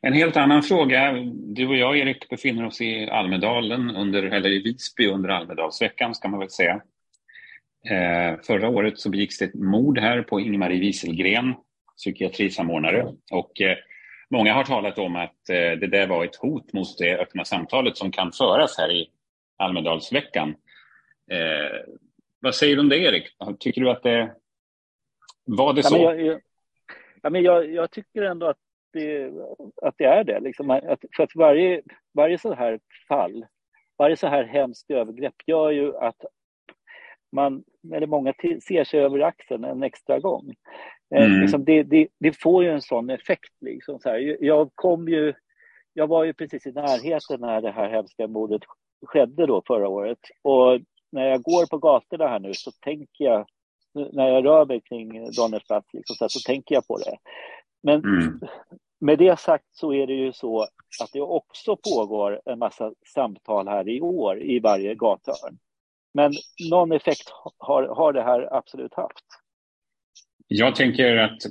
En 0.02 0.14
helt 0.14 0.38
annan 0.38 0.64
fråga. 0.64 1.14
Du 1.34 1.68
och 1.68 1.76
jag, 1.76 1.98
Erik, 1.98 2.30
befinner 2.30 2.66
oss 2.66 2.82
i 2.82 3.10
Almedalen, 3.10 3.96
under, 3.96 4.24
eller 4.24 4.50
i 4.50 4.62
Visby 4.62 5.08
under 5.08 5.30
Almedalsveckan, 5.30 6.16
ska 6.16 6.28
man 6.28 6.40
väl 6.40 6.50
säga. 6.50 6.82
Eh, 7.90 8.40
förra 8.44 8.70
året 8.70 9.00
så 9.00 9.10
begicks 9.10 9.38
det 9.38 9.46
ett 9.46 9.54
mord 9.54 10.00
här 10.00 10.22
på 10.22 10.40
Ingmarie 10.40 10.80
Wieselgren, 10.80 11.54
psykiatrisamordnare. 11.98 13.14
Och 13.32 13.62
eh, 13.62 13.78
många 14.30 14.54
har 14.54 14.64
talat 14.64 14.98
om 14.98 15.16
att 15.16 15.50
eh, 15.50 15.72
det 15.80 15.88
där 15.88 16.08
var 16.08 16.26
ett 16.26 16.36
hot 16.36 16.74
mot 16.74 16.98
det 16.98 17.18
öppna 17.18 17.46
samtalet 17.46 17.98
som 17.98 18.12
kan 18.12 18.32
föras 18.32 18.78
här 18.78 18.92
i 18.92 19.10
Almedalsveckan. 19.58 20.50
Eh, 21.32 21.94
vad 22.40 22.56
säger 22.56 22.76
du 22.76 22.82
om 22.82 22.90
det, 22.90 22.98
Erik? 22.98 23.28
Tycker 23.60 23.82
du 23.82 23.90
att 23.90 24.04
det 24.04 24.36
var 25.46 25.74
det 25.74 25.84
så? 25.84 25.98
Ja, 25.98 26.14
men 26.14 26.26
jag, 26.26 26.42
ja, 27.22 27.30
men 27.30 27.44
jag, 27.44 27.72
jag 27.72 27.92
tycker 27.92 28.22
ändå 28.22 28.46
att 28.46 28.58
det, 28.94 29.32
att 29.82 29.96
det 29.98 30.06
är 30.06 30.24
det. 30.24 30.40
Liksom, 30.40 30.70
att, 30.72 31.00
för 31.16 31.24
att 31.24 31.36
varje, 31.36 31.82
varje 32.14 32.38
så 32.38 32.54
här 32.54 32.80
fall, 33.08 33.46
varje 33.98 34.18
så 34.18 34.28
här 34.28 34.44
hemskt 34.44 34.92
övergrepp 34.92 35.36
gör 35.48 35.72
ju 35.72 35.98
att 35.98 36.26
man, 37.32 37.64
eller 37.94 38.08
många 38.08 38.34
ser 38.68 38.84
sig 38.84 39.00
över 39.00 39.20
axeln 39.20 39.64
en 39.64 39.84
extra 39.84 40.20
gång. 40.20 40.54
Eh, 41.16 41.26
mm. 41.26 41.42
liksom 41.42 41.66
det, 41.66 41.84
det, 41.84 42.08
det, 42.20 42.42
får 42.42 42.64
ju 42.64 42.70
en 42.70 42.82
sån 42.82 43.10
effekt. 43.10 43.54
Liksom, 43.62 44.00
så 44.00 44.10
här. 44.10 44.38
Jag 44.44 44.70
kom 44.76 45.08
ju, 45.08 45.34
jag 45.94 46.08
var 46.08 46.24
ju 46.24 46.34
precis 46.34 46.66
i 46.66 46.72
närheten 46.72 47.42
när 47.42 47.62
det 47.62 47.72
här 47.72 47.90
hemska 47.90 48.28
mordet 48.28 48.62
skedde 49.06 49.46
då 49.46 49.64
förra 49.68 49.88
året. 49.88 50.20
Och 50.42 50.82
när 51.12 51.28
jag 51.28 51.42
går 51.42 51.66
på 51.66 51.78
gatorna 51.78 52.28
här 52.28 52.40
nu 52.40 52.54
så 52.54 52.72
tänker 52.72 53.26
jag, 53.26 53.46
när 53.94 54.28
jag 54.28 54.46
rör 54.46 54.66
mig 54.66 54.82
kring 54.82 55.32
Donnersplats, 55.32 55.94
liksom, 55.94 56.16
så, 56.16 56.30
så 56.30 56.40
tänker 56.40 56.76
jag 56.76 56.88
på 56.88 56.98
det. 56.98 57.18
Men 57.84 58.04
mm. 58.04 58.40
med 59.00 59.18
det 59.18 59.40
sagt 59.40 59.66
så 59.72 59.94
är 59.94 60.08
det 60.08 60.14
ju 60.14 60.34
så 60.34 60.62
att 61.02 61.12
det 61.14 61.22
också 61.22 61.78
pågår 61.94 62.42
en 62.46 62.60
massa 62.60 62.94
samtal 63.14 63.68
här 63.68 63.90
i 63.90 64.02
år 64.02 64.42
i 64.42 64.60
varje 64.60 64.96
gathörn. 64.96 65.58
Men 66.14 66.32
någon 66.70 66.92
effekt 66.92 67.30
har, 67.58 67.84
har 67.84 68.14
det 68.14 68.24
här 68.24 68.54
absolut 68.54 68.94
haft. 68.94 69.26
Jag 70.48 70.76
tänker 70.76 71.18
att 71.18 71.42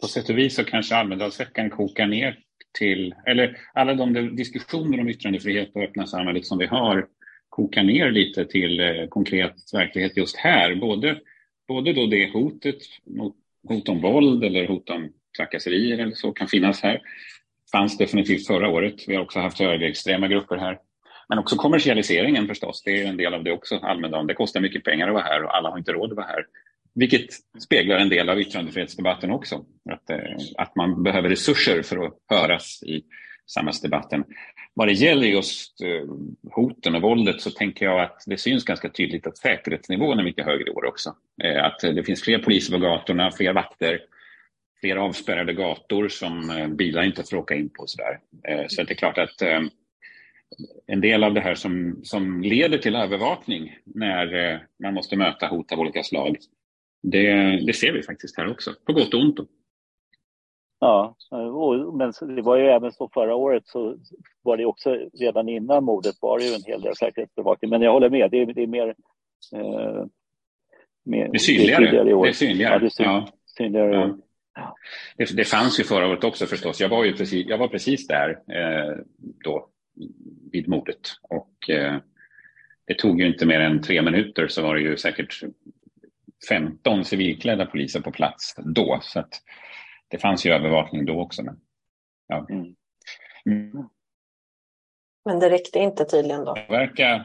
på 0.00 0.08
sätt 0.08 0.28
och 0.28 0.38
vis 0.38 0.54
så 0.54 0.64
kanske 0.64 0.96
Almedalsveckan 0.96 1.70
kokar 1.70 2.06
ner 2.06 2.38
till, 2.78 3.14
eller 3.26 3.58
alla 3.74 3.94
de 3.94 4.36
diskussioner 4.36 5.00
om 5.00 5.08
yttrandefrihet 5.08 5.70
och 5.74 5.82
öppna 5.82 6.06
samhället 6.06 6.46
som 6.46 6.58
vi 6.58 6.66
har 6.66 7.06
kokar 7.48 7.82
ner 7.82 8.10
lite 8.10 8.44
till 8.44 8.80
eh, 8.80 9.06
konkret 9.08 9.54
verklighet 9.72 10.16
just 10.16 10.36
här. 10.36 10.74
Både, 10.74 11.20
både 11.68 11.92
då 11.92 12.06
det 12.06 12.32
hotet, 12.32 12.76
mot, 13.06 13.36
hot 13.68 13.88
om 13.88 14.00
våld 14.00 14.44
eller 14.44 14.66
hot 14.66 14.90
om 14.90 15.12
trakasserier 15.36 15.98
eller 15.98 16.14
så 16.14 16.32
kan 16.32 16.48
finnas 16.48 16.82
här. 16.82 17.00
Fanns 17.72 17.98
definitivt 17.98 18.46
förra 18.46 18.68
året. 18.68 18.94
Vi 19.08 19.14
har 19.14 19.22
också 19.22 19.38
haft 19.38 19.58
högerextrema 19.58 20.28
grupper 20.28 20.56
här. 20.56 20.78
Men 21.28 21.38
också 21.38 21.56
kommersialiseringen 21.56 22.46
förstås, 22.46 22.82
det 22.82 23.02
är 23.02 23.06
en 23.06 23.16
del 23.16 23.34
av 23.34 23.44
det 23.44 23.52
också, 23.52 23.76
Almedalen. 23.76 24.26
Det 24.26 24.34
kostar 24.34 24.60
mycket 24.60 24.84
pengar 24.84 25.08
att 25.08 25.14
vara 25.14 25.24
här 25.24 25.44
och 25.44 25.56
alla 25.56 25.70
har 25.70 25.78
inte 25.78 25.92
råd 25.92 26.10
att 26.10 26.16
vara 26.16 26.26
här 26.26 26.46
vilket 26.94 27.26
speglar 27.64 27.96
en 27.96 28.08
del 28.08 28.28
av 28.28 28.40
yttrandefrihetsdebatten 28.40 29.30
också. 29.30 29.64
Att, 29.90 30.10
eh, 30.10 30.36
att 30.56 30.76
man 30.76 31.02
behöver 31.02 31.28
resurser 31.28 31.82
för 31.82 32.06
att 32.06 32.18
höras 32.28 32.82
i 32.82 33.02
samhällsdebatten. 33.46 34.24
Vad 34.74 34.88
det 34.88 34.92
gäller 34.92 35.28
just 35.28 35.82
eh, 35.82 36.08
hoten 36.52 36.94
och 36.94 37.02
våldet 37.02 37.40
så 37.40 37.50
tänker 37.50 37.84
jag 37.84 38.00
att 38.00 38.22
det 38.26 38.36
syns 38.36 38.64
ganska 38.64 38.88
tydligt 38.88 39.26
att 39.26 39.38
säkerhetsnivån 39.38 40.18
är 40.18 40.24
mycket 40.24 40.44
högre 40.46 40.70
i 40.70 40.70
år 40.70 40.84
också. 40.84 41.14
Eh, 41.44 41.64
att 41.64 41.80
det 41.80 42.04
finns 42.04 42.22
fler 42.22 42.38
poliser 42.38 42.72
på 42.72 42.78
gatorna, 42.78 43.30
fler 43.30 43.52
vakter, 43.52 44.00
fler 44.82 44.96
avspärrade 44.96 45.52
gator 45.52 46.08
som 46.08 46.50
eh, 46.50 46.68
bilar 46.68 47.02
inte 47.02 47.24
får 47.24 47.36
åka 47.36 47.54
in 47.54 47.68
på. 47.68 47.82
Eh, 47.82 47.86
så, 47.86 48.02
där. 48.02 48.68
så 48.68 48.82
det 48.82 48.92
är 48.92 48.96
klart 48.96 49.18
att 49.18 49.42
eh, 49.42 49.60
en 50.86 51.00
del 51.00 51.24
av 51.24 51.34
det 51.34 51.40
här 51.40 51.54
som, 51.54 52.00
som 52.02 52.42
leder 52.42 52.78
till 52.78 52.96
övervakning 52.96 53.76
när 53.84 54.60
man 54.82 54.94
måste 54.94 55.16
möta 55.16 55.46
hot 55.46 55.72
av 55.72 55.80
olika 55.80 56.02
slag 56.02 56.36
det, 57.02 57.56
det 57.66 57.72
ser 57.72 57.92
vi 57.92 58.02
faktiskt 58.02 58.36
här 58.36 58.50
också, 58.50 58.74
på 58.86 58.92
gott 58.92 59.14
och 59.14 59.20
ont. 59.20 59.38
Ja, 60.80 61.16
men 61.94 62.36
det 62.36 62.42
var 62.42 62.56
ju 62.56 62.66
även 62.66 62.92
så 62.92 63.08
förra 63.14 63.34
året 63.34 63.66
så 63.66 63.96
var 64.42 64.56
det 64.56 64.64
också 64.64 64.98
redan 65.20 65.48
innan 65.48 65.84
mordet 65.84 66.14
var 66.20 66.38
det 66.38 66.44
ju 66.44 66.54
en 66.54 66.62
hel 66.66 66.80
del 66.80 66.96
säkerhetsbevakning. 66.96 67.70
Men 67.70 67.82
jag 67.82 67.92
håller 67.92 68.10
med, 68.10 68.30
det 68.30 68.40
är, 68.40 68.46
det 68.46 68.62
är 68.62 68.66
mer, 68.66 68.94
eh, 69.52 70.04
mer... 71.04 71.28
Det 71.28 71.36
är 71.36 71.38
synligare. 71.38 71.90
Det 71.90 71.98
är, 71.98 72.22
det 72.22 72.28
är 72.28 72.32
synligare. 72.32 72.72
Ja, 72.72 72.78
det 72.78 72.86
är 72.86 72.90
syn, 72.90 73.06
ja. 73.06 73.28
synligare. 73.46 74.18
Ja. 74.54 74.76
Det, 75.16 75.36
det, 75.36 75.44
fanns 75.44 75.80
ju 75.80 75.84
förra 75.84 76.08
året 76.08 76.24
också 76.24 76.46
förstås. 76.46 76.80
Jag 76.80 76.88
var 76.88 77.04
ju 77.04 77.12
precis, 77.12 77.46
jag 77.46 77.58
var 77.58 77.68
precis 77.68 78.06
där 78.06 78.30
eh, 78.30 78.96
då 79.44 79.68
vid 80.52 80.68
mordet 80.68 81.00
och 81.22 81.70
eh, 81.70 81.96
det 82.86 82.94
tog 82.94 83.20
ju 83.20 83.26
inte 83.26 83.46
mer 83.46 83.60
än 83.60 83.82
tre 83.82 84.02
minuter 84.02 84.48
så 84.48 84.62
var 84.62 84.74
det 84.74 84.80
ju 84.80 84.96
säkert 84.96 85.42
15 86.48 87.04
civilklädda 87.04 87.66
poliser 87.66 88.00
på 88.00 88.12
plats 88.12 88.54
då. 88.56 89.00
Så 89.02 89.20
att 89.20 89.42
det 90.08 90.18
fanns 90.18 90.46
ju 90.46 90.50
övervakning 90.50 91.04
då 91.04 91.20
också. 91.20 91.42
Men, 91.42 91.60
ja. 92.26 92.46
Mm. 92.50 92.74
Mm. 93.46 93.88
men 95.24 95.38
det 95.38 95.50
räckte 95.50 95.78
inte 95.78 96.04
tydligen 96.04 96.44
då? 96.44 96.54
Verka... 96.68 97.24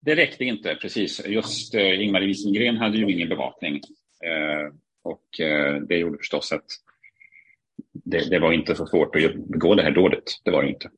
Det 0.00 0.14
räckte 0.14 0.44
inte, 0.44 0.74
precis. 0.74 1.26
Just 1.26 1.74
eh, 1.74 2.02
Ingmarie 2.02 2.26
Wiesengrén 2.26 2.76
hade 2.76 2.98
ju 2.98 3.12
ingen 3.12 3.28
bevakning. 3.28 3.74
Eh, 4.24 4.74
och 5.02 5.40
eh, 5.40 5.74
det 5.74 5.96
gjorde 5.96 6.18
förstås 6.18 6.52
att 6.52 6.64
det, 7.92 8.30
det, 8.30 8.38
var 8.38 8.52
inte 8.52 8.74
så 8.74 8.86
svårt 8.86 9.16
att 9.16 9.34
begå 9.34 9.74
det 9.74 9.82
här 9.82 9.90
dådet. 9.90 10.24
Det 10.44 10.50
var 10.50 10.62
det 10.62 10.68
inte. 10.68 10.90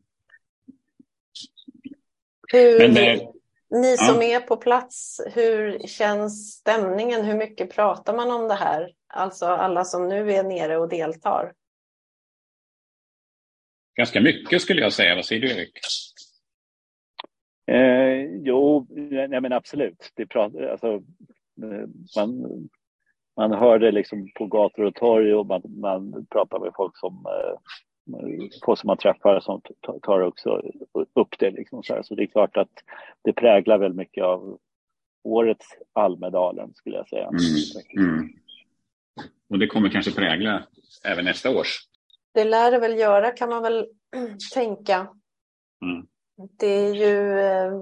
Hur, 2.52 2.79
Men, 2.79 2.97
eh, 2.97 3.21
ni 3.71 3.97
som 3.97 4.23
ja. 4.23 4.23
är 4.23 4.41
på 4.41 4.57
plats, 4.57 5.21
hur 5.35 5.79
känns 5.79 6.53
stämningen? 6.53 7.25
Hur 7.25 7.37
mycket 7.37 7.75
pratar 7.75 8.17
man 8.17 8.31
om 8.31 8.49
det 8.49 8.55
här? 8.55 8.93
Alltså 9.07 9.47
alla 9.47 9.85
som 9.85 10.09
nu 10.09 10.33
är 10.33 10.43
nere 10.43 10.77
och 10.77 10.89
deltar. 10.89 11.53
Ganska 13.97 14.21
mycket 14.21 14.62
skulle 14.62 14.81
jag 14.81 14.93
säga. 14.93 15.15
Vad 15.15 15.25
säger 15.25 15.43
du 15.43 15.50
Erik? 15.50 15.79
Eh, 17.67 18.41
jo, 18.45 18.87
nej, 18.91 19.41
men 19.41 19.53
absolut. 19.53 20.12
Det 20.15 20.27
pratar, 20.27 20.62
alltså, 20.62 20.93
eh, 21.62 21.87
man, 22.17 22.47
man 23.37 23.53
hör 23.53 23.79
det 23.79 23.93
liksom 23.93 24.31
på 24.35 24.47
gator 24.47 24.85
och 24.85 24.95
torg 24.95 25.35
och 25.35 25.47
man, 25.47 25.62
man 25.67 26.27
pratar 26.27 26.59
med 26.59 26.73
folk 26.77 26.97
som 26.97 27.27
eh, 27.27 27.59
få 28.64 28.76
som 28.76 28.87
man 28.87 28.97
träffar 28.97 29.40
som 29.40 29.61
tar 30.02 30.21
också 30.21 30.62
upp 31.14 31.38
det. 31.38 31.50
Liksom 31.50 31.83
så, 31.83 32.00
så, 32.02 32.14
det 32.14 32.23
är 32.23 32.26
klart 32.26 32.57
att 32.57 32.73
det 33.23 33.33
präglar 33.33 33.79
väldigt 33.79 33.97
mycket 33.97 34.25
av 34.25 34.59
årets 35.25 35.67
Almedalen 35.93 36.75
skulle 36.75 36.97
jag 36.97 37.09
säga. 37.09 37.29
Mm. 37.29 38.07
Mm. 38.07 38.29
Och 39.50 39.59
det 39.59 39.67
kommer 39.67 39.88
kanske 39.88 40.12
prägla 40.12 40.62
även 41.05 41.25
nästa 41.25 41.50
års? 41.50 41.79
Det 42.35 42.45
lär 42.45 42.71
det 42.71 42.79
väl 42.79 42.99
göra 42.99 43.31
kan 43.31 43.49
man 43.49 43.62
väl 43.62 43.87
tänka. 44.55 44.97
Mm. 45.85 46.07
Det 46.59 46.67
är 46.67 46.95
ju 46.95 47.40
eh, 47.40 47.73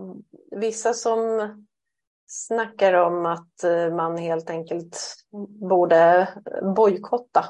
vissa 0.60 0.92
som 0.92 1.18
snackar 2.26 2.94
om 2.94 3.26
att 3.26 3.64
eh, 3.64 3.94
man 3.94 4.18
helt 4.18 4.50
enkelt 4.50 4.98
borde 5.60 6.28
bojkotta. 6.76 7.44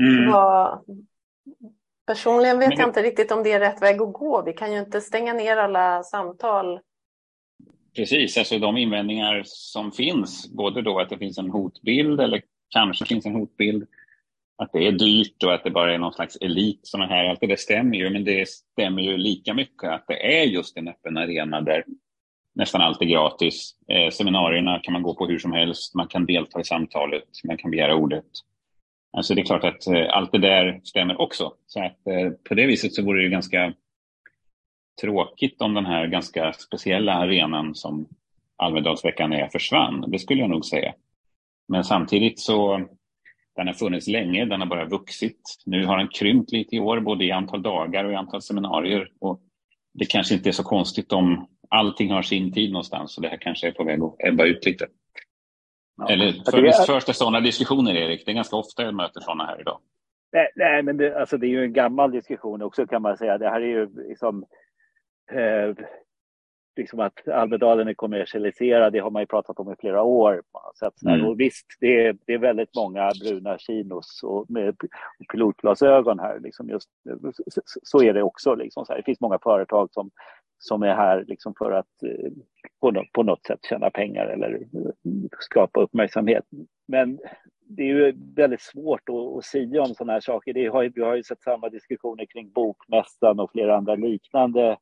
Mm. 0.00 0.32
Vad, 0.32 0.84
Personligen 2.08 2.58
vet 2.58 2.68
Men... 2.68 2.78
jag 2.78 2.88
inte 2.88 3.02
riktigt 3.02 3.32
om 3.32 3.42
det 3.42 3.52
är 3.52 3.60
rätt 3.60 3.82
väg 3.82 4.00
att 4.00 4.12
gå. 4.12 4.42
Vi 4.42 4.52
kan 4.52 4.72
ju 4.72 4.78
inte 4.78 5.00
stänga 5.00 5.32
ner 5.32 5.56
alla 5.56 6.02
samtal. 6.02 6.80
Precis, 7.96 8.38
alltså 8.38 8.58
de 8.58 8.76
invändningar 8.76 9.42
som 9.44 9.92
finns, 9.92 10.48
både 10.52 10.82
då 10.82 11.00
att 11.00 11.10
det 11.10 11.18
finns 11.18 11.38
en 11.38 11.50
hotbild 11.50 12.20
eller 12.20 12.42
kanske 12.68 13.04
finns 13.04 13.26
en 13.26 13.34
hotbild, 13.34 13.86
att 14.56 14.72
det 14.72 14.86
är 14.86 14.92
dyrt 14.92 15.42
och 15.44 15.54
att 15.54 15.64
det 15.64 15.70
bara 15.70 15.94
är 15.94 15.98
någon 15.98 16.12
slags 16.12 16.36
elit, 16.36 16.80
såna 16.82 17.06
här, 17.06 17.24
allt 17.24 17.40
det 17.40 17.46
där 17.46 17.56
stämmer 17.56 17.96
ju, 17.96 18.10
men 18.10 18.24
det 18.24 18.48
stämmer 18.48 19.02
ju 19.02 19.16
lika 19.16 19.54
mycket 19.54 19.90
att 19.90 20.04
det 20.08 20.40
är 20.40 20.44
just 20.44 20.76
en 20.76 20.88
öppen 20.88 21.16
arena 21.16 21.60
där 21.60 21.84
nästan 22.54 22.80
allt 22.80 23.02
är 23.02 23.06
gratis. 23.06 23.74
Eh, 23.88 24.10
seminarierna 24.10 24.80
kan 24.82 24.92
man 24.92 25.02
gå 25.02 25.14
på 25.14 25.26
hur 25.26 25.38
som 25.38 25.52
helst, 25.52 25.94
man 25.94 26.08
kan 26.08 26.26
delta 26.26 26.60
i 26.60 26.64
samtalet, 26.64 27.24
man 27.44 27.56
kan 27.56 27.70
begära 27.70 27.94
ordet. 27.94 28.24
Alltså 29.12 29.34
det 29.34 29.40
är 29.40 29.44
klart 29.44 29.64
att 29.64 29.86
eh, 29.86 30.06
allt 30.10 30.32
det 30.32 30.38
där 30.38 30.80
stämmer 30.84 31.20
också. 31.20 31.52
Så 31.66 31.84
att 31.84 32.06
eh, 32.06 32.30
på 32.48 32.54
det 32.54 32.66
viset 32.66 32.94
så 32.94 33.04
vore 33.04 33.22
det 33.22 33.28
ganska 33.28 33.74
tråkigt 35.00 35.62
om 35.62 35.74
den 35.74 35.86
här 35.86 36.06
ganska 36.06 36.52
speciella 36.52 37.14
arenan 37.14 37.74
som 37.74 38.08
Almedalsveckan 38.56 39.32
är 39.32 39.48
försvann. 39.48 40.10
Det 40.10 40.18
skulle 40.18 40.40
jag 40.40 40.50
nog 40.50 40.64
säga. 40.64 40.94
Men 41.68 41.84
samtidigt 41.84 42.40
så 42.40 42.86
den 43.56 43.66
har 43.66 43.74
funnits 43.74 44.06
länge, 44.06 44.44
den 44.44 44.60
har 44.60 44.66
bara 44.66 44.84
vuxit. 44.84 45.40
Nu 45.66 45.86
har 45.86 45.98
den 45.98 46.08
krympt 46.08 46.52
lite 46.52 46.76
i 46.76 46.80
år, 46.80 47.00
både 47.00 47.24
i 47.24 47.32
antal 47.32 47.62
dagar 47.62 48.04
och 48.04 48.12
i 48.12 48.14
antal 48.14 48.42
seminarier. 48.42 49.08
Och 49.20 49.40
det 49.94 50.04
kanske 50.04 50.34
inte 50.34 50.50
är 50.50 50.52
så 50.52 50.62
konstigt 50.62 51.12
om 51.12 51.48
allting 51.68 52.10
har 52.10 52.22
sin 52.22 52.52
tid 52.52 52.72
någonstans 52.72 53.16
och 53.16 53.22
det 53.22 53.28
här 53.28 53.38
kanske 53.40 53.66
är 53.68 53.72
på 53.72 53.84
väg 53.84 54.02
att 54.02 54.14
ebba 54.18 54.44
ut 54.44 54.66
lite. 54.66 54.86
Ja. 55.98 56.08
Eller 56.08 56.50
för, 56.50 56.62
det, 56.62 56.86
förs 56.86 57.04
det 57.04 57.14
sådana 57.14 57.40
diskussioner, 57.40 57.94
Erik? 57.94 58.26
Det 58.26 58.30
är 58.32 58.34
ganska 58.34 58.56
ofta 58.56 58.82
jag 58.82 58.94
möter 58.94 59.20
sådana 59.20 59.44
här 59.44 59.60
idag. 59.60 59.78
Nej, 60.32 60.48
nej 60.56 60.82
men 60.82 60.96
det, 60.96 61.20
alltså 61.20 61.36
det 61.36 61.46
är 61.46 61.48
ju 61.48 61.64
en 61.64 61.72
gammal 61.72 62.10
diskussion 62.10 62.62
också 62.62 62.86
kan 62.86 63.02
man 63.02 63.16
säga. 63.16 63.38
Det 63.38 63.48
här 63.48 63.60
är 63.60 63.66
ju 63.66 63.88
liksom, 64.08 64.44
eh, 65.32 65.74
liksom 66.76 67.00
att 67.00 67.28
Almedalen 67.28 67.88
är 67.88 67.94
kommersialiserad, 67.94 68.92
det 68.92 68.98
har 68.98 69.10
man 69.10 69.22
ju 69.22 69.26
pratat 69.26 69.58
om 69.58 69.72
i 69.72 69.76
flera 69.80 70.02
år. 70.02 70.42
Mm. 71.06 71.26
Och 71.26 71.40
visst, 71.40 71.66
det 71.80 72.06
är, 72.06 72.16
det 72.26 72.34
är 72.34 72.38
väldigt 72.38 72.74
många 72.76 73.10
bruna 73.20 73.58
chinos 73.58 74.20
och 74.22 74.50
med 74.50 74.76
pilotglasögon 75.32 76.18
här. 76.18 76.40
Liksom 76.40 76.68
just, 76.68 76.88
så, 77.46 77.62
så 77.82 78.02
är 78.02 78.14
det 78.14 78.22
också. 78.22 78.54
Liksom 78.54 78.84
så 78.84 78.92
här. 78.92 78.98
Det 78.98 79.04
finns 79.04 79.20
många 79.20 79.38
företag 79.38 79.88
som 79.92 80.10
som 80.58 80.82
är 80.82 80.94
här 80.94 81.24
liksom 81.28 81.54
för 81.58 81.72
att 81.72 82.02
eh, 82.02 82.30
på, 82.80 82.90
något, 82.90 83.12
på 83.12 83.22
något 83.22 83.46
sätt 83.46 83.58
tjäna 83.68 83.90
pengar 83.90 84.26
eller 84.26 84.60
skapa 85.40 85.80
uppmärksamhet. 85.80 86.44
Men 86.88 87.18
det 87.68 87.82
är 87.82 87.86
ju 87.86 88.14
väldigt 88.34 88.60
svårt 88.60 89.08
att, 89.08 89.38
att 89.38 89.44
säga 89.44 89.82
om 89.82 89.94
sådana 89.94 90.12
här 90.12 90.20
saker. 90.20 90.52
Det 90.52 90.66
har, 90.66 90.92
vi 90.94 91.02
har 91.02 91.16
ju 91.16 91.22
sett 91.22 91.42
samma 91.42 91.68
diskussioner 91.68 92.26
kring 92.26 92.50
Bokmässan 92.50 93.40
och 93.40 93.50
flera 93.50 93.76
andra 93.76 93.94
liknande 93.94 94.76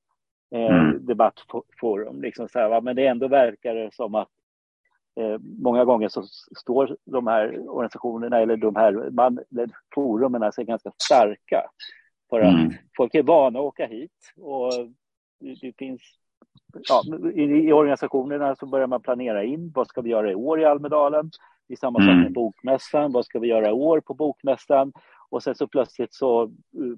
eh, 0.54 0.76
mm. 0.76 1.06
debattforum. 1.06 2.22
Liksom 2.22 2.48
så 2.48 2.58
här, 2.58 2.80
Men 2.80 2.96
det 2.96 3.06
ändå 3.06 3.28
verkar 3.28 3.74
det 3.74 3.94
som 3.94 4.14
att 4.14 4.28
eh, 5.20 5.38
många 5.58 5.84
gånger 5.84 6.08
så 6.08 6.22
står 6.58 6.96
de 7.04 7.26
här 7.26 7.68
organisationerna 7.68 8.40
eller 8.40 8.56
de 8.56 8.76
här 8.76 9.10
man, 9.10 9.38
forumen 9.94 10.52
sig 10.52 10.64
ganska 10.64 10.92
starka. 11.02 11.70
För 12.30 12.40
att 12.40 12.54
mm. 12.54 12.72
folk 12.96 13.14
är 13.14 13.22
vana 13.22 13.58
att 13.58 13.64
åka 13.64 13.86
hit 13.86 14.32
och 14.36 14.72
det 15.40 15.72
finns 15.78 16.02
ja, 16.88 17.02
i, 17.34 17.42
i, 17.42 17.72
organisationerna 17.72 18.56
så 18.56 18.66
börjar 18.66 18.86
man 18.86 19.02
planera 19.02 19.44
in 19.44 19.72
vad 19.75 19.88
ska 19.88 20.00
vi 20.00 20.10
göra 20.10 20.30
i 20.30 20.34
år 20.34 20.60
i 20.60 20.64
Almedalen. 20.64 21.30
Det 21.68 21.75
är 21.75 21.78
samma 21.78 21.98
mm. 21.98 22.14
sak 22.14 22.22
med 22.22 22.32
Bokmässan. 22.32 23.12
Vad 23.12 23.25
ska 23.25 23.38
vi 23.38 23.48
göra 23.48 23.68
i 23.68 23.72
år 23.72 24.00
på 24.00 24.14
Bokmässan? 24.14 24.92
Och 25.28 25.42
sen 25.42 25.54
så 25.54 25.66
plötsligt 25.66 26.14
så 26.14 26.44
uh, 26.44 26.96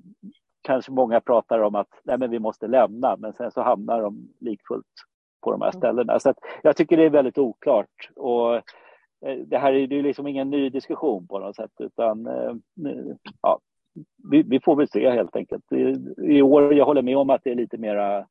kanske 0.62 0.92
många 0.92 1.20
pratar 1.20 1.58
om 1.58 1.74
att 1.74 1.88
nej, 2.04 2.18
men 2.18 2.30
vi 2.30 2.38
måste 2.38 2.66
lämna, 2.66 3.16
men 3.16 3.32
sen 3.32 3.50
så 3.50 3.62
hamnar 3.62 4.02
de 4.02 4.28
likfullt 4.40 4.86
på 5.40 5.50
de 5.50 5.60
här 5.60 5.68
mm. 5.68 5.80
ställena. 5.80 6.20
Så 6.20 6.34
jag 6.62 6.76
tycker 6.76 6.96
det 6.96 7.04
är 7.04 7.10
väldigt 7.10 7.38
oklart. 7.38 8.10
Och 8.16 8.54
eh, 8.56 9.38
det 9.46 9.58
här 9.58 9.72
är 9.72 9.78
ju 9.78 10.02
liksom 10.02 10.26
ingen 10.26 10.50
ny 10.50 10.70
diskussion 10.70 11.26
på 11.26 11.38
något 11.38 11.56
sätt, 11.56 11.72
utan 11.78 12.26
eh, 12.26 12.52
ja, 13.42 13.60
vi, 14.30 14.42
vi, 14.42 14.60
får 14.60 14.76
väl 14.76 14.88
se 14.88 15.10
helt 15.10 15.36
enkelt. 15.36 15.72
I, 15.72 15.96
I, 16.36 16.42
år, 16.42 16.74
jag 16.74 16.84
håller 16.84 17.02
med 17.02 17.16
om 17.16 17.30
att 17.30 17.44
det 17.44 17.50
är 17.50 17.54
lite 17.54 17.78
mera, 17.78 18.26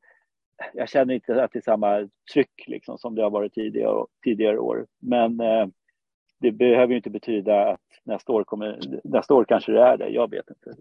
jag 0.74 0.90
känner 0.90 1.14
inte 1.14 1.44
att 1.44 1.52
det 1.52 1.60
är 1.60 1.62
samma 1.62 2.10
tryck 2.34 2.68
liksom 2.68 2.98
som 2.98 3.16
det 3.16 3.24
har 3.24 3.30
varit 3.30 3.54
tidigare, 3.54 4.06
tidigare 4.24 4.60
år. 4.60 4.88
Men 5.00 5.40
eh, 5.40 5.68
det 6.40 6.52
behöver 6.52 6.88
ju 6.88 6.96
inte 6.98 7.10
betyda 7.10 7.68
att 7.70 7.82
nästa 8.04 8.32
år, 8.32 8.44
kommer, 8.44 8.80
nästa 9.04 9.34
år 9.34 9.46
kanske 9.46 9.72
det 9.72 9.82
är 9.82 9.98
det, 9.98 10.10
jag 10.10 10.32
vet 10.32 10.50
inte. 10.50 10.76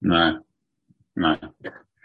Nej, 0.00 0.36
nej. 1.14 1.36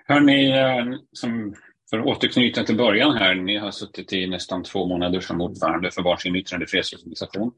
Hörni, 0.06 0.52
eh, 0.52 1.00
som 1.12 1.56
För 1.90 2.00
att 2.00 2.06
återknyta 2.06 2.64
till 2.64 2.78
början 2.78 3.16
här, 3.16 3.36
ni 3.36 3.58
har 3.58 3.72
suttit 3.72 4.14
i 4.14 4.28
nästan 4.28 4.64
två 4.64 4.88
månader 4.88 5.20
som 5.20 5.42
ordförande 5.42 5.92
för 5.92 6.04
varsin 6.04 6.36
yttrandefrihetsorganisation. 6.36 7.52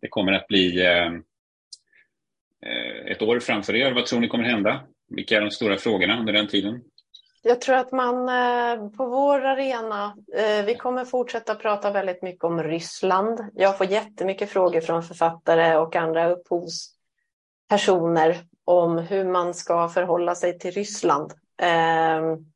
Det 0.00 0.08
kommer 0.08 0.32
att 0.32 0.48
bli 0.48 0.86
eh, 0.86 1.06
eh, 2.66 3.06
ett 3.06 3.22
år 3.22 3.40
framför 3.40 3.76
er. 3.76 3.92
Vad 3.92 4.06
tror 4.06 4.20
ni 4.20 4.28
kommer 4.28 4.44
hända? 4.44 4.80
Vilka 5.08 5.36
är 5.36 5.40
de 5.40 5.50
stora 5.50 5.76
frågorna 5.76 6.20
under 6.20 6.32
den 6.32 6.48
tiden? 6.48 6.82
Jag 7.44 7.60
tror 7.60 7.76
att 7.76 7.92
man 7.92 8.28
eh, 8.28 8.88
på 8.88 9.06
vår 9.06 9.44
arena, 9.44 10.16
eh, 10.34 10.64
vi 10.64 10.74
kommer 10.74 11.04
fortsätta 11.04 11.54
prata 11.54 11.90
väldigt 11.90 12.22
mycket 12.22 12.44
om 12.44 12.62
Ryssland. 12.62 13.44
Jag 13.54 13.78
får 13.78 13.86
jättemycket 13.86 14.50
frågor 14.50 14.80
från 14.80 15.02
författare 15.02 15.76
och 15.76 15.96
andra 15.96 16.30
upphovspersoner 16.30 18.36
om 18.64 18.98
hur 18.98 19.24
man 19.24 19.54
ska 19.54 19.88
förhålla 19.88 20.34
sig 20.34 20.58
till 20.58 20.70
Ryssland. 20.70 21.32
Ehm, 21.62 22.51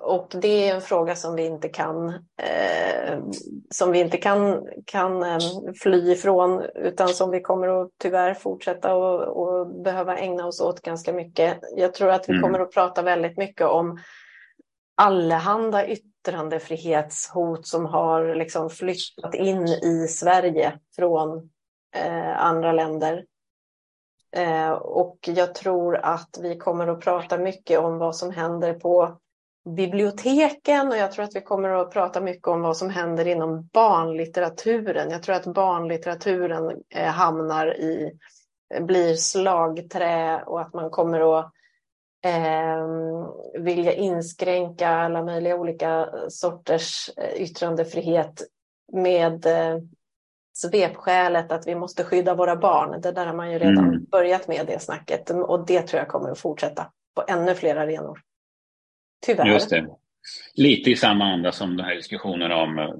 och 0.00 0.32
det 0.40 0.68
är 0.68 0.74
en 0.74 0.80
fråga 0.80 1.16
som 1.16 1.34
vi 1.34 1.46
inte 1.46 1.68
kan, 1.68 2.08
eh, 2.42 3.18
som 3.70 3.92
vi 3.92 4.00
inte 4.00 4.16
kan, 4.16 4.68
kan 4.84 5.22
eh, 5.22 5.38
fly 5.82 6.12
ifrån 6.12 6.62
utan 6.74 7.08
som 7.08 7.30
vi 7.30 7.40
kommer 7.40 7.82
att 7.82 7.90
tyvärr 7.98 8.34
fortsätta 8.34 8.94
och, 8.94 9.22
och 9.22 9.82
behöva 9.82 10.18
ägna 10.18 10.46
oss 10.46 10.60
åt 10.60 10.80
ganska 10.80 11.12
mycket. 11.12 11.58
Jag 11.76 11.94
tror 11.94 12.10
att 12.10 12.28
vi 12.28 12.32
mm. 12.32 12.42
kommer 12.42 12.60
att 12.60 12.72
prata 12.72 13.02
väldigt 13.02 13.38
mycket 13.38 13.66
om 13.66 13.98
allehanda 14.96 15.86
yttrandefrihetshot 15.86 17.66
som 17.66 17.86
har 17.86 18.34
liksom 18.34 18.70
flyttat 18.70 19.34
in 19.34 19.68
i 19.68 20.06
Sverige 20.08 20.78
från 20.96 21.50
eh, 21.96 22.44
andra 22.44 22.72
länder. 22.72 23.24
Eh, 24.36 24.70
och 24.72 25.18
jag 25.22 25.54
tror 25.54 25.96
att 25.96 26.38
vi 26.42 26.56
kommer 26.56 26.86
att 26.86 27.00
prata 27.00 27.38
mycket 27.38 27.78
om 27.78 27.98
vad 27.98 28.16
som 28.16 28.30
händer 28.30 28.74
på 28.74 29.18
biblioteken 29.64 30.88
och 30.88 30.96
jag 30.96 31.12
tror 31.12 31.24
att 31.24 31.36
vi 31.36 31.40
kommer 31.40 31.68
att 31.68 31.90
prata 31.90 32.20
mycket 32.20 32.48
om 32.48 32.60
vad 32.60 32.76
som 32.76 32.90
händer 32.90 33.26
inom 33.26 33.68
barnlitteraturen. 33.72 35.10
Jag 35.10 35.22
tror 35.22 35.34
att 35.34 35.46
barnlitteraturen 35.46 36.82
eh, 36.94 37.10
hamnar 37.10 37.76
i, 37.76 38.18
blir 38.80 39.14
slagträ 39.14 40.42
och 40.42 40.60
att 40.60 40.74
man 40.74 40.90
kommer 40.90 41.38
att 41.38 41.52
eh, 42.24 43.62
vilja 43.62 43.92
inskränka 43.92 44.88
alla 44.88 45.22
möjliga 45.22 45.56
olika 45.56 46.08
sorters 46.28 47.10
eh, 47.16 47.42
yttrandefrihet 47.42 48.42
med 48.92 49.46
eh, 49.46 49.78
svepskälet 50.56 51.52
att 51.52 51.66
vi 51.66 51.74
måste 51.74 52.04
skydda 52.04 52.34
våra 52.34 52.56
barn. 52.56 53.00
Det 53.00 53.12
där 53.12 53.26
har 53.26 53.34
man 53.34 53.52
ju 53.52 53.58
redan 53.58 53.88
mm. 53.88 54.04
börjat 54.04 54.48
med 54.48 54.66
det 54.66 54.78
snacket 54.78 55.30
och 55.30 55.66
det 55.66 55.82
tror 55.82 55.98
jag 55.98 56.08
kommer 56.08 56.30
att 56.30 56.38
fortsätta 56.38 56.86
på 57.14 57.24
ännu 57.28 57.54
fler 57.54 57.76
arenor. 57.76 58.20
Tyvärr. 59.26 59.46
Just 59.46 59.70
det. 59.70 59.86
Lite 60.54 60.90
i 60.90 60.96
samma 60.96 61.24
anda 61.24 61.52
som 61.52 61.76
den 61.76 61.86
här 61.86 61.94
diskussionen 61.94 62.52
om 62.52 62.78
mm, 62.78 62.94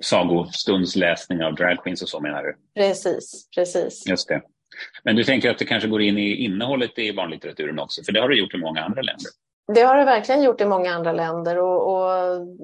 sagostundsläsning 0.00 1.44
av 1.44 1.54
dragqueens 1.54 2.02
och 2.02 2.08
så 2.08 2.20
menar 2.20 2.42
du? 2.42 2.56
Precis, 2.74 3.48
precis. 3.54 4.06
Just 4.06 4.28
det. 4.28 4.42
Men 5.02 5.16
du 5.16 5.24
tänker 5.24 5.50
att 5.50 5.58
det 5.58 5.64
kanske 5.64 5.88
går 5.88 6.02
in 6.02 6.18
i 6.18 6.44
innehållet 6.44 6.98
i 6.98 7.12
barnlitteraturen 7.12 7.78
också, 7.78 8.02
för 8.04 8.12
det 8.12 8.20
har 8.20 8.28
det 8.28 8.36
gjort 8.36 8.54
i 8.54 8.58
många 8.58 8.84
andra 8.84 9.02
länder. 9.02 9.26
Det 9.74 9.80
har 9.80 9.96
det 9.96 10.04
verkligen 10.04 10.42
gjort 10.42 10.60
i 10.60 10.64
många 10.64 10.94
andra 10.94 11.12
länder 11.12 11.58
och, 11.58 11.94
och 11.94 12.10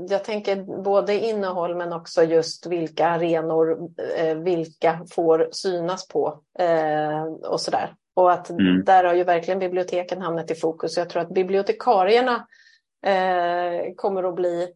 jag 0.08 0.24
tänker 0.24 0.82
både 0.82 1.14
innehåll 1.14 1.76
men 1.76 1.92
också 1.92 2.22
just 2.22 2.66
vilka 2.66 3.06
arenor, 3.06 3.78
eh, 4.18 4.34
vilka 4.34 5.00
får 5.10 5.48
synas 5.52 6.08
på 6.08 6.42
eh, 6.58 7.22
och 7.24 7.60
sådär. 7.60 7.94
Och 8.14 8.32
att 8.32 8.50
mm. 8.50 8.84
där 8.84 9.04
har 9.04 9.14
ju 9.14 9.24
verkligen 9.24 9.58
biblioteken 9.58 10.22
hamnat 10.22 10.50
i 10.50 10.54
fokus. 10.54 10.96
Jag 10.96 11.10
tror 11.10 11.22
att 11.22 11.34
bibliotekarierna 11.34 12.46
eh, 13.06 13.94
kommer 13.96 14.22
att 14.22 14.34
bli 14.34 14.72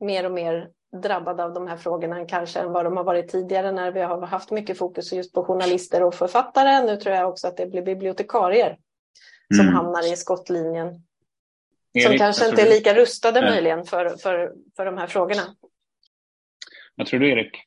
mer 0.00 0.26
och 0.26 0.32
mer 0.32 0.70
drabbade 1.02 1.44
av 1.44 1.54
de 1.54 1.66
här 1.66 1.76
frågorna 1.76 2.26
kanske 2.26 2.60
än 2.60 2.72
vad 2.72 2.84
de 2.84 2.96
har 2.96 3.04
varit 3.04 3.28
tidigare 3.28 3.72
när 3.72 3.92
vi 3.92 4.00
har 4.00 4.26
haft 4.26 4.50
mycket 4.50 4.78
fokus 4.78 5.12
just 5.12 5.32
på 5.32 5.44
journalister 5.44 6.02
och 6.02 6.14
författare. 6.14 6.86
Nu 6.86 6.96
tror 6.96 7.14
jag 7.14 7.28
också 7.28 7.48
att 7.48 7.56
det 7.56 7.66
blir 7.66 7.82
bibliotekarier 7.82 8.78
som 9.56 9.66
mm. 9.66 9.74
hamnar 9.74 10.12
i 10.12 10.16
skottlinjen. 10.16 11.02
Erik, 11.92 12.06
som 12.06 12.18
kanske 12.18 12.48
inte 12.48 12.62
är 12.62 12.70
lika 12.70 12.94
rustade 12.94 13.40
Nej. 13.40 13.50
möjligen 13.50 13.84
för, 13.84 14.08
för, 14.08 14.54
för 14.76 14.84
de 14.84 14.98
här 14.98 15.06
frågorna. 15.06 15.42
Vad 16.94 17.06
tror 17.06 17.20
du 17.20 17.30
Erik? 17.30 17.62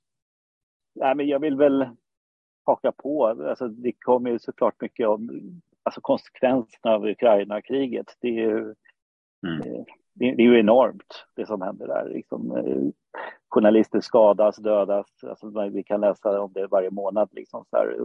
Nej, 0.96 1.16
men 1.16 1.28
jag 1.28 1.40
vill 1.40 1.58
väl 1.58 1.90
haka 2.64 2.92
på. 2.92 3.28
Alltså, 3.28 3.68
det 3.68 3.92
kommer 4.00 4.30
ju 4.30 4.40
såklart 4.40 4.82
mycket 4.82 5.08
om 5.08 5.30
alltså, 5.84 6.02
konsekvenserna 6.02 6.94
av 6.94 7.06
Ukraina-kriget. 7.06 8.18
Det 8.20 8.28
är 8.28 8.32
ju 8.32 8.76
Mm. 9.48 9.62
Eh, 9.62 9.84
det, 10.14 10.36
det, 10.36 10.44
är 10.44 10.48
ju 10.48 10.60
enormt 10.60 11.26
det 11.36 11.46
som 11.46 11.62
händer 11.62 11.88
där. 11.88 12.10
Liksom, 12.10 12.52
eh, 12.58 13.12
journalister 13.50 14.02
skadas, 14.02 14.58
dödas. 14.58 15.08
Alltså, 15.24 15.70
vi 15.70 15.84
kan 15.84 16.02
läsa 16.02 16.42
om 16.42 16.52
det 16.54 16.68
varje 16.68 16.90
månad. 16.90 17.30
Liksom, 17.32 17.66
så 17.70 17.78
här, 17.78 17.98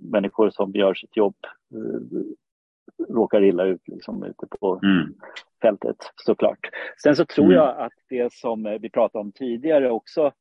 människor 0.00 0.50
som 0.50 0.72
gör 0.72 0.94
sitt 0.94 1.16
jobb 1.16 1.36
råkar 3.08 3.44
illa 3.44 3.64
ut 3.64 3.88
liksom, 3.88 4.24
ute 4.24 4.46
på 4.46 4.80
mm. 4.82 5.14
fältet 5.62 5.96
såklart. 6.16 6.58
Sen 7.02 7.16
så 7.16 7.24
tror 7.24 7.44
mm. 7.44 7.56
jag 7.56 7.78
att 7.78 7.92
det 8.08 8.32
som 8.32 8.78
vi 8.80 8.90
pratade 8.90 9.20
om 9.20 9.32
tidigare 9.32 9.90
också 9.90 10.32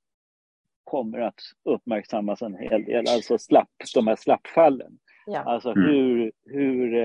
kommer 0.83 1.19
att 1.19 1.39
uppmärksammas 1.63 2.41
en 2.41 2.55
hel 2.55 2.83
del, 2.83 3.05
alltså 3.07 3.37
slapp, 3.37 3.69
de 3.95 4.07
här 4.07 4.15
slappfallen. 4.15 4.97
Ja. 5.25 5.39
Alltså 5.39 5.69
mm. 5.69 5.83
hur, 5.83 6.31
hur 6.45 6.95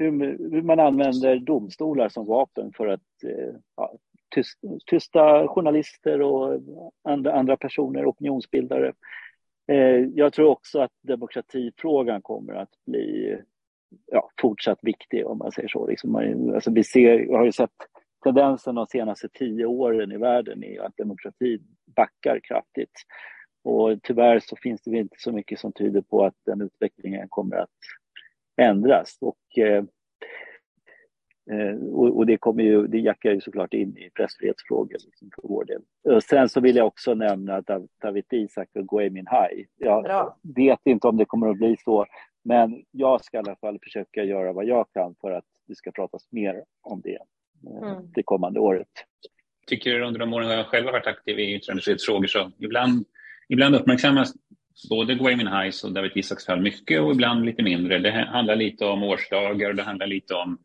hur, 0.00 0.50
hur 0.50 0.62
man 0.62 0.80
använder 0.80 1.36
domstolar 1.36 2.08
som 2.08 2.26
vapen 2.26 2.72
för 2.72 2.86
att 2.86 3.24
eh, 3.24 3.54
ja, 3.76 3.92
tysta, 4.34 4.68
tysta 4.86 5.48
journalister 5.48 6.22
och 6.22 6.60
andra, 7.04 7.32
andra 7.32 7.56
personer, 7.56 8.06
opinionsbildare. 8.06 8.92
Eh, 9.68 10.06
jag 10.14 10.32
tror 10.32 10.48
också 10.48 10.80
att 10.80 10.92
demokratifrågan 11.02 12.22
kommer 12.22 12.54
att 12.54 12.84
bli 12.86 13.38
ja, 14.06 14.30
fortsatt 14.40 14.78
viktig 14.82 15.26
om 15.26 15.38
man 15.38 15.52
säger 15.52 15.68
så. 15.68 15.86
Liksom 15.86 16.12
man, 16.12 16.54
alltså 16.54 16.70
vi 16.70 16.84
ser, 16.84 17.36
har 17.36 17.44
ju 17.44 17.52
sett 17.52 17.70
tendensen 18.24 18.74
de 18.74 18.86
senaste 18.86 19.28
tio 19.28 19.66
åren 19.66 20.12
i 20.12 20.16
världen 20.16 20.64
är 20.64 20.80
att 20.80 20.96
demokratin 20.96 21.62
backar 21.96 22.40
kraftigt. 22.42 22.92
Och 23.62 24.02
tyvärr 24.02 24.40
så 24.40 24.56
finns 24.56 24.82
det 24.82 24.98
inte 24.98 25.16
så 25.18 25.32
mycket 25.32 25.58
som 25.58 25.72
tyder 25.72 26.00
på 26.00 26.24
att 26.24 26.34
den 26.46 26.60
utvecklingen 26.60 27.28
kommer 27.28 27.56
att 27.56 27.70
ändras. 28.60 29.18
Och, 29.20 29.58
eh, 29.58 29.84
eh, 31.50 31.74
och, 31.74 32.16
och, 32.16 32.26
det, 32.26 32.36
kommer 32.36 32.62
ju, 32.62 32.86
det 32.86 32.98
jackar 32.98 33.30
ju 33.30 33.40
såklart 33.40 33.74
in 33.74 33.98
i 33.98 34.10
pressfrihetsfrågor 34.10 34.96
liksom 35.04 35.30
för 35.34 35.48
vår 35.48 35.64
del. 35.64 35.82
Och 36.14 36.22
sen 36.22 36.48
så 36.48 36.60
vill 36.60 36.76
jag 36.76 36.86
också 36.86 37.14
nämna 37.14 37.62
David 38.02 38.24
Isak 38.30 38.68
och 38.74 38.88
Gui 38.88 39.10
Minhai. 39.10 39.66
Jag 39.76 40.04
Bra. 40.04 40.38
vet 40.42 40.80
inte 40.84 41.08
om 41.08 41.16
det 41.16 41.24
kommer 41.24 41.48
att 41.48 41.58
bli 41.58 41.76
så, 41.84 42.06
men 42.44 42.84
jag 42.90 43.24
ska 43.24 43.36
i 43.36 43.40
alla 43.40 43.56
fall 43.56 43.78
försöka 43.82 44.24
göra 44.24 44.52
vad 44.52 44.64
jag 44.64 44.86
kan 44.92 45.14
för 45.20 45.30
att 45.30 45.44
det 45.68 45.74
ska 45.74 45.92
pratas 45.92 46.26
mer 46.30 46.64
om 46.82 47.00
det 47.04 47.18
eh, 47.66 47.90
mm. 47.90 48.12
det 48.14 48.22
kommande 48.22 48.60
året. 48.60 48.88
Tycker 49.66 49.90
du 49.90 50.04
under 50.04 50.20
de 50.20 50.32
åren 50.32 50.50
jag 50.50 50.66
själv 50.66 50.86
har 50.86 50.92
varit 50.92 51.06
aktiv 51.06 51.38
i 51.38 51.54
yttrandefrihetsfrågor 51.54 52.26
så 52.26 52.52
ibland, 52.58 53.04
ibland 53.48 53.74
uppmärksammas 53.74 54.32
både 54.90 55.14
Gwamin 55.14 55.46
Heiss 55.46 55.84
och 55.84 55.92
David 55.92 56.12
Isaks 56.14 56.46
fall 56.46 56.60
mycket 56.60 57.00
och 57.00 57.10
ibland 57.10 57.44
lite 57.44 57.62
mindre. 57.62 57.98
Det 57.98 58.10
handlar 58.10 58.56
lite 58.56 58.84
om 58.84 59.02
årsdagar 59.02 59.68
och 59.70 59.76
det 59.76 59.82
handlar 59.82 60.06
lite 60.06 60.34
om 60.34 60.58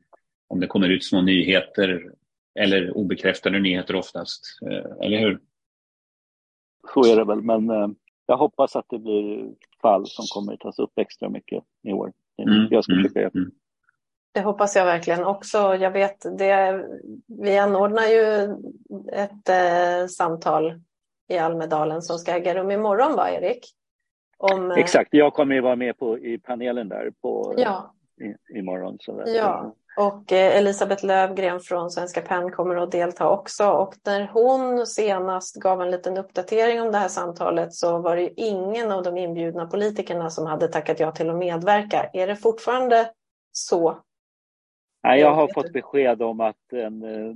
om 0.48 0.60
det 0.60 0.68
kommer 0.68 0.90
ut 0.90 1.06
små 1.06 1.22
nyheter 1.22 2.12
eller 2.60 2.98
obekräftade 2.98 3.60
nyheter 3.60 3.96
oftast. 3.96 4.42
Eh, 4.72 5.06
eller 5.06 5.20
hur? 5.20 5.40
Så 6.94 7.12
är 7.12 7.16
det 7.16 7.26
väl, 7.26 7.42
men 7.42 7.70
eh, 7.70 7.88
jag 8.26 8.38
hoppas 8.38 8.76
att 8.76 8.86
det 8.90 9.00
blir 9.00 9.52
fall 9.82 10.08
som 10.08 10.26
kommer 10.34 10.54
att 10.54 10.60
tas 10.60 10.80
upp 10.80 11.00
extra 11.00 11.30
mycket 11.30 11.64
i 11.84 11.94
år. 11.94 12.14
Mm, 12.44 12.68
jag 12.72 12.84
ska 12.84 12.94
mm, 12.94 13.04
försöka 13.04 13.30
mm. 13.38 13.52
Det 14.34 14.42
hoppas 14.42 14.76
jag 14.76 14.86
verkligen 14.86 15.24
också. 15.24 15.58
Jag 15.58 15.92
vet, 15.92 16.38
det, 16.38 16.86
vi 17.28 17.58
anordnar 17.58 18.06
ju 18.06 18.44
ett 19.14 19.50
eh, 19.50 20.08
samtal 20.08 20.82
i 21.28 21.38
Almedalen 21.38 22.02
som 22.02 22.18
ska 22.18 22.32
äga 22.32 22.56
rum 22.56 22.72
imorgon, 22.72 23.16
va 23.16 23.32
Erik? 23.32 23.76
Om, 24.38 24.72
eh, 24.72 24.78
Exakt, 24.78 25.10
jag 25.14 25.34
kommer 25.34 25.56
ju 25.56 25.62
vara 25.62 25.76
med 25.76 25.98
på, 25.98 26.20
i 26.20 26.38
panelen 26.38 26.90
där 26.90 27.12
på, 27.22 27.54
ja. 27.58 27.94
i, 28.22 28.58
imorgon. 28.58 28.98
Så 29.00 29.24
ja, 29.26 29.74
och 29.98 30.32
eh, 30.32 30.58
Elisabeth 30.58 31.06
Lövgren 31.06 31.60
från 31.60 31.92
Svenska 31.92 32.22
PEN 32.22 32.52
kommer 32.52 32.76
att 32.76 32.92
delta 32.92 33.30
också. 33.30 33.70
Och 33.70 33.94
när 34.06 34.28
hon 34.34 34.88
senast 34.88 35.56
gav 35.56 35.82
en 35.82 35.92
liten 35.92 36.18
uppdatering 36.18 36.82
om 36.82 36.92
det 36.92 36.98
här 36.98 37.08
samtalet 37.08 37.74
så 37.74 37.98
var 37.98 38.16
det 38.16 38.42
ingen 38.42 38.92
av 38.92 39.04
de 39.04 39.18
inbjudna 39.18 39.66
politikerna 39.66 40.30
som 40.30 40.46
hade 40.46 40.68
tackat 40.68 41.00
ja 41.00 41.12
till 41.12 41.30
att 41.30 41.38
medverka. 41.38 42.10
Är 42.14 42.28
det 42.28 42.36
fortfarande 42.36 43.12
så? 43.52 43.98
Nej, 45.04 45.20
jag 45.20 45.34
har 45.34 45.54
fått 45.54 45.74
besked 45.74 46.22
om 46.22 46.40
att 46.40 46.74
en, 46.74 47.04
eh, 47.04 47.36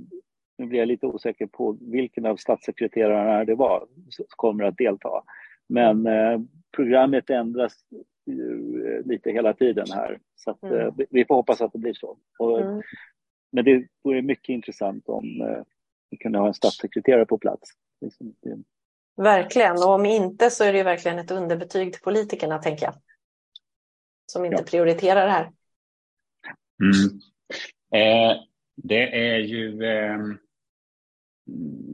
nu 0.58 0.66
blir 0.66 0.78
jag 0.78 0.88
lite 0.88 1.06
osäker 1.06 1.46
på 1.46 1.78
vilken 1.80 2.26
av 2.26 2.36
statssekreterarna 2.36 3.44
det 3.44 3.54
var 3.54 3.86
som 4.08 4.24
kommer 4.28 4.64
att 4.64 4.76
delta. 4.76 5.22
Men 5.70 6.06
eh, 6.06 6.40
programmet 6.76 7.30
ändras 7.30 7.72
ju 8.26 9.02
lite 9.02 9.30
hela 9.30 9.54
tiden 9.54 9.86
här. 9.90 10.18
Så 10.36 10.50
att, 10.50 10.62
mm. 10.62 10.94
vi 11.10 11.24
får 11.24 11.34
hoppas 11.34 11.60
att 11.60 11.72
det 11.72 11.78
blir 11.78 11.94
så. 11.94 12.18
Och, 12.38 12.60
mm. 12.60 12.82
men 13.52 13.64
det 13.64 13.86
vore 14.04 14.22
mycket 14.22 14.48
intressant 14.48 15.08
om 15.08 15.40
eh, 15.40 15.62
vi 16.10 16.16
kunde 16.16 16.38
ha 16.38 16.46
en 16.46 16.54
statssekreterare 16.54 17.26
på 17.26 17.38
plats. 17.38 17.70
Liksom, 18.00 18.34
verkligen, 19.16 19.72
och 19.72 19.94
om 19.94 20.06
inte 20.06 20.50
så 20.50 20.64
är 20.64 20.72
det 20.72 20.82
verkligen 20.82 21.18
ett 21.18 21.30
underbetyg 21.30 21.92
till 21.92 22.02
politikerna, 22.02 22.58
tänker 22.58 22.86
jag. 22.86 22.94
Som 24.26 24.44
inte 24.44 24.62
ja. 24.62 24.70
prioriterar 24.70 25.26
det 25.26 25.32
här. 25.32 25.52
Mm. 26.82 27.20
Eh, 27.94 28.36
det 28.76 29.32
är 29.32 29.38
ju 29.38 29.84
eh, 29.84 30.18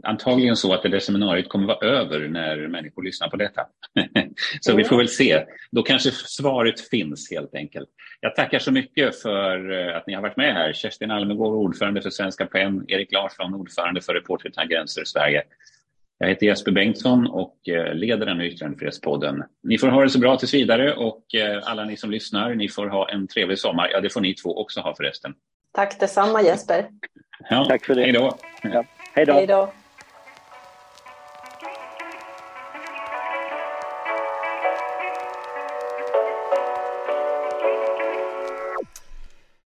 antagligen 0.03 0.57
så 0.57 0.75
att 0.75 0.83
det 0.83 0.89
där 0.89 0.99
seminariet 0.99 1.49
kommer 1.49 1.67
vara 1.67 1.87
över 1.87 2.29
när 2.29 2.69
människor 2.69 3.03
lyssnar 3.03 3.29
på 3.29 3.37
detta. 3.37 3.67
så 4.61 4.71
mm. 4.71 4.83
vi 4.83 4.89
får 4.89 4.97
väl 4.97 5.09
se. 5.09 5.45
Då 5.71 5.83
kanske 5.83 6.11
svaret 6.11 6.81
finns 6.81 7.31
helt 7.31 7.55
enkelt. 7.55 7.89
Jag 8.21 8.37
tackar 8.37 8.59
så 8.59 8.73
mycket 8.73 9.23
för 9.23 9.73
eh, 9.73 9.97
att 9.97 10.07
ni 10.07 10.15
har 10.15 10.23
varit 10.23 10.37
med 10.37 10.55
här. 10.55 10.73
Kerstin 10.73 11.11
Almegård, 11.11 11.55
ordförande 11.55 12.03
för 12.03 12.11
Svenska 12.11 12.47
PEN, 12.47 12.85
Erik 12.89 13.13
Larsson, 13.13 13.55
ordförande 13.55 14.01
för 14.01 14.15
Reporter 14.15 14.49
utan 14.49 14.69
gränser 14.69 15.05
Sverige. 15.05 15.43
Jag 16.19 16.29
heter 16.29 16.47
Jesper 16.47 16.73
Bengtsson 16.73 17.27
och 17.27 17.69
eh, 17.69 17.95
leder 17.95 18.27
den 18.27 18.37
här 18.37 18.45
yttrandefrihetspodden. 18.45 19.43
Ni 19.63 19.79
får 19.79 19.89
ha 19.89 20.03
det 20.03 20.11
så 20.11 20.19
bra 20.19 20.37
tills 20.37 20.55
vidare 20.55 20.95
och 20.95 21.35
eh, 21.35 21.63
alla 21.65 21.85
ni 21.85 21.97
som 21.97 22.11
lyssnar, 22.11 22.55
ni 22.55 22.69
får 22.69 22.87
ha 22.87 23.09
en 23.09 23.27
trevlig 23.27 23.59
sommar. 23.59 23.89
Ja, 23.93 24.01
det 24.01 24.11
får 24.11 24.21
ni 24.21 24.35
två 24.35 24.59
också 24.61 24.81
ha 24.81 24.97
förresten. 24.97 25.35
Tack 25.73 26.01
detsamma 26.01 26.43
Jesper. 26.43 26.87
Ja, 27.51 27.65
Tack 27.65 27.85
för 27.85 27.95
det. 27.95 28.03
Hej 28.03 28.13
då. 28.13 28.39
Ja. 28.63 28.85
Hej 29.17 29.27
då. 29.47 29.73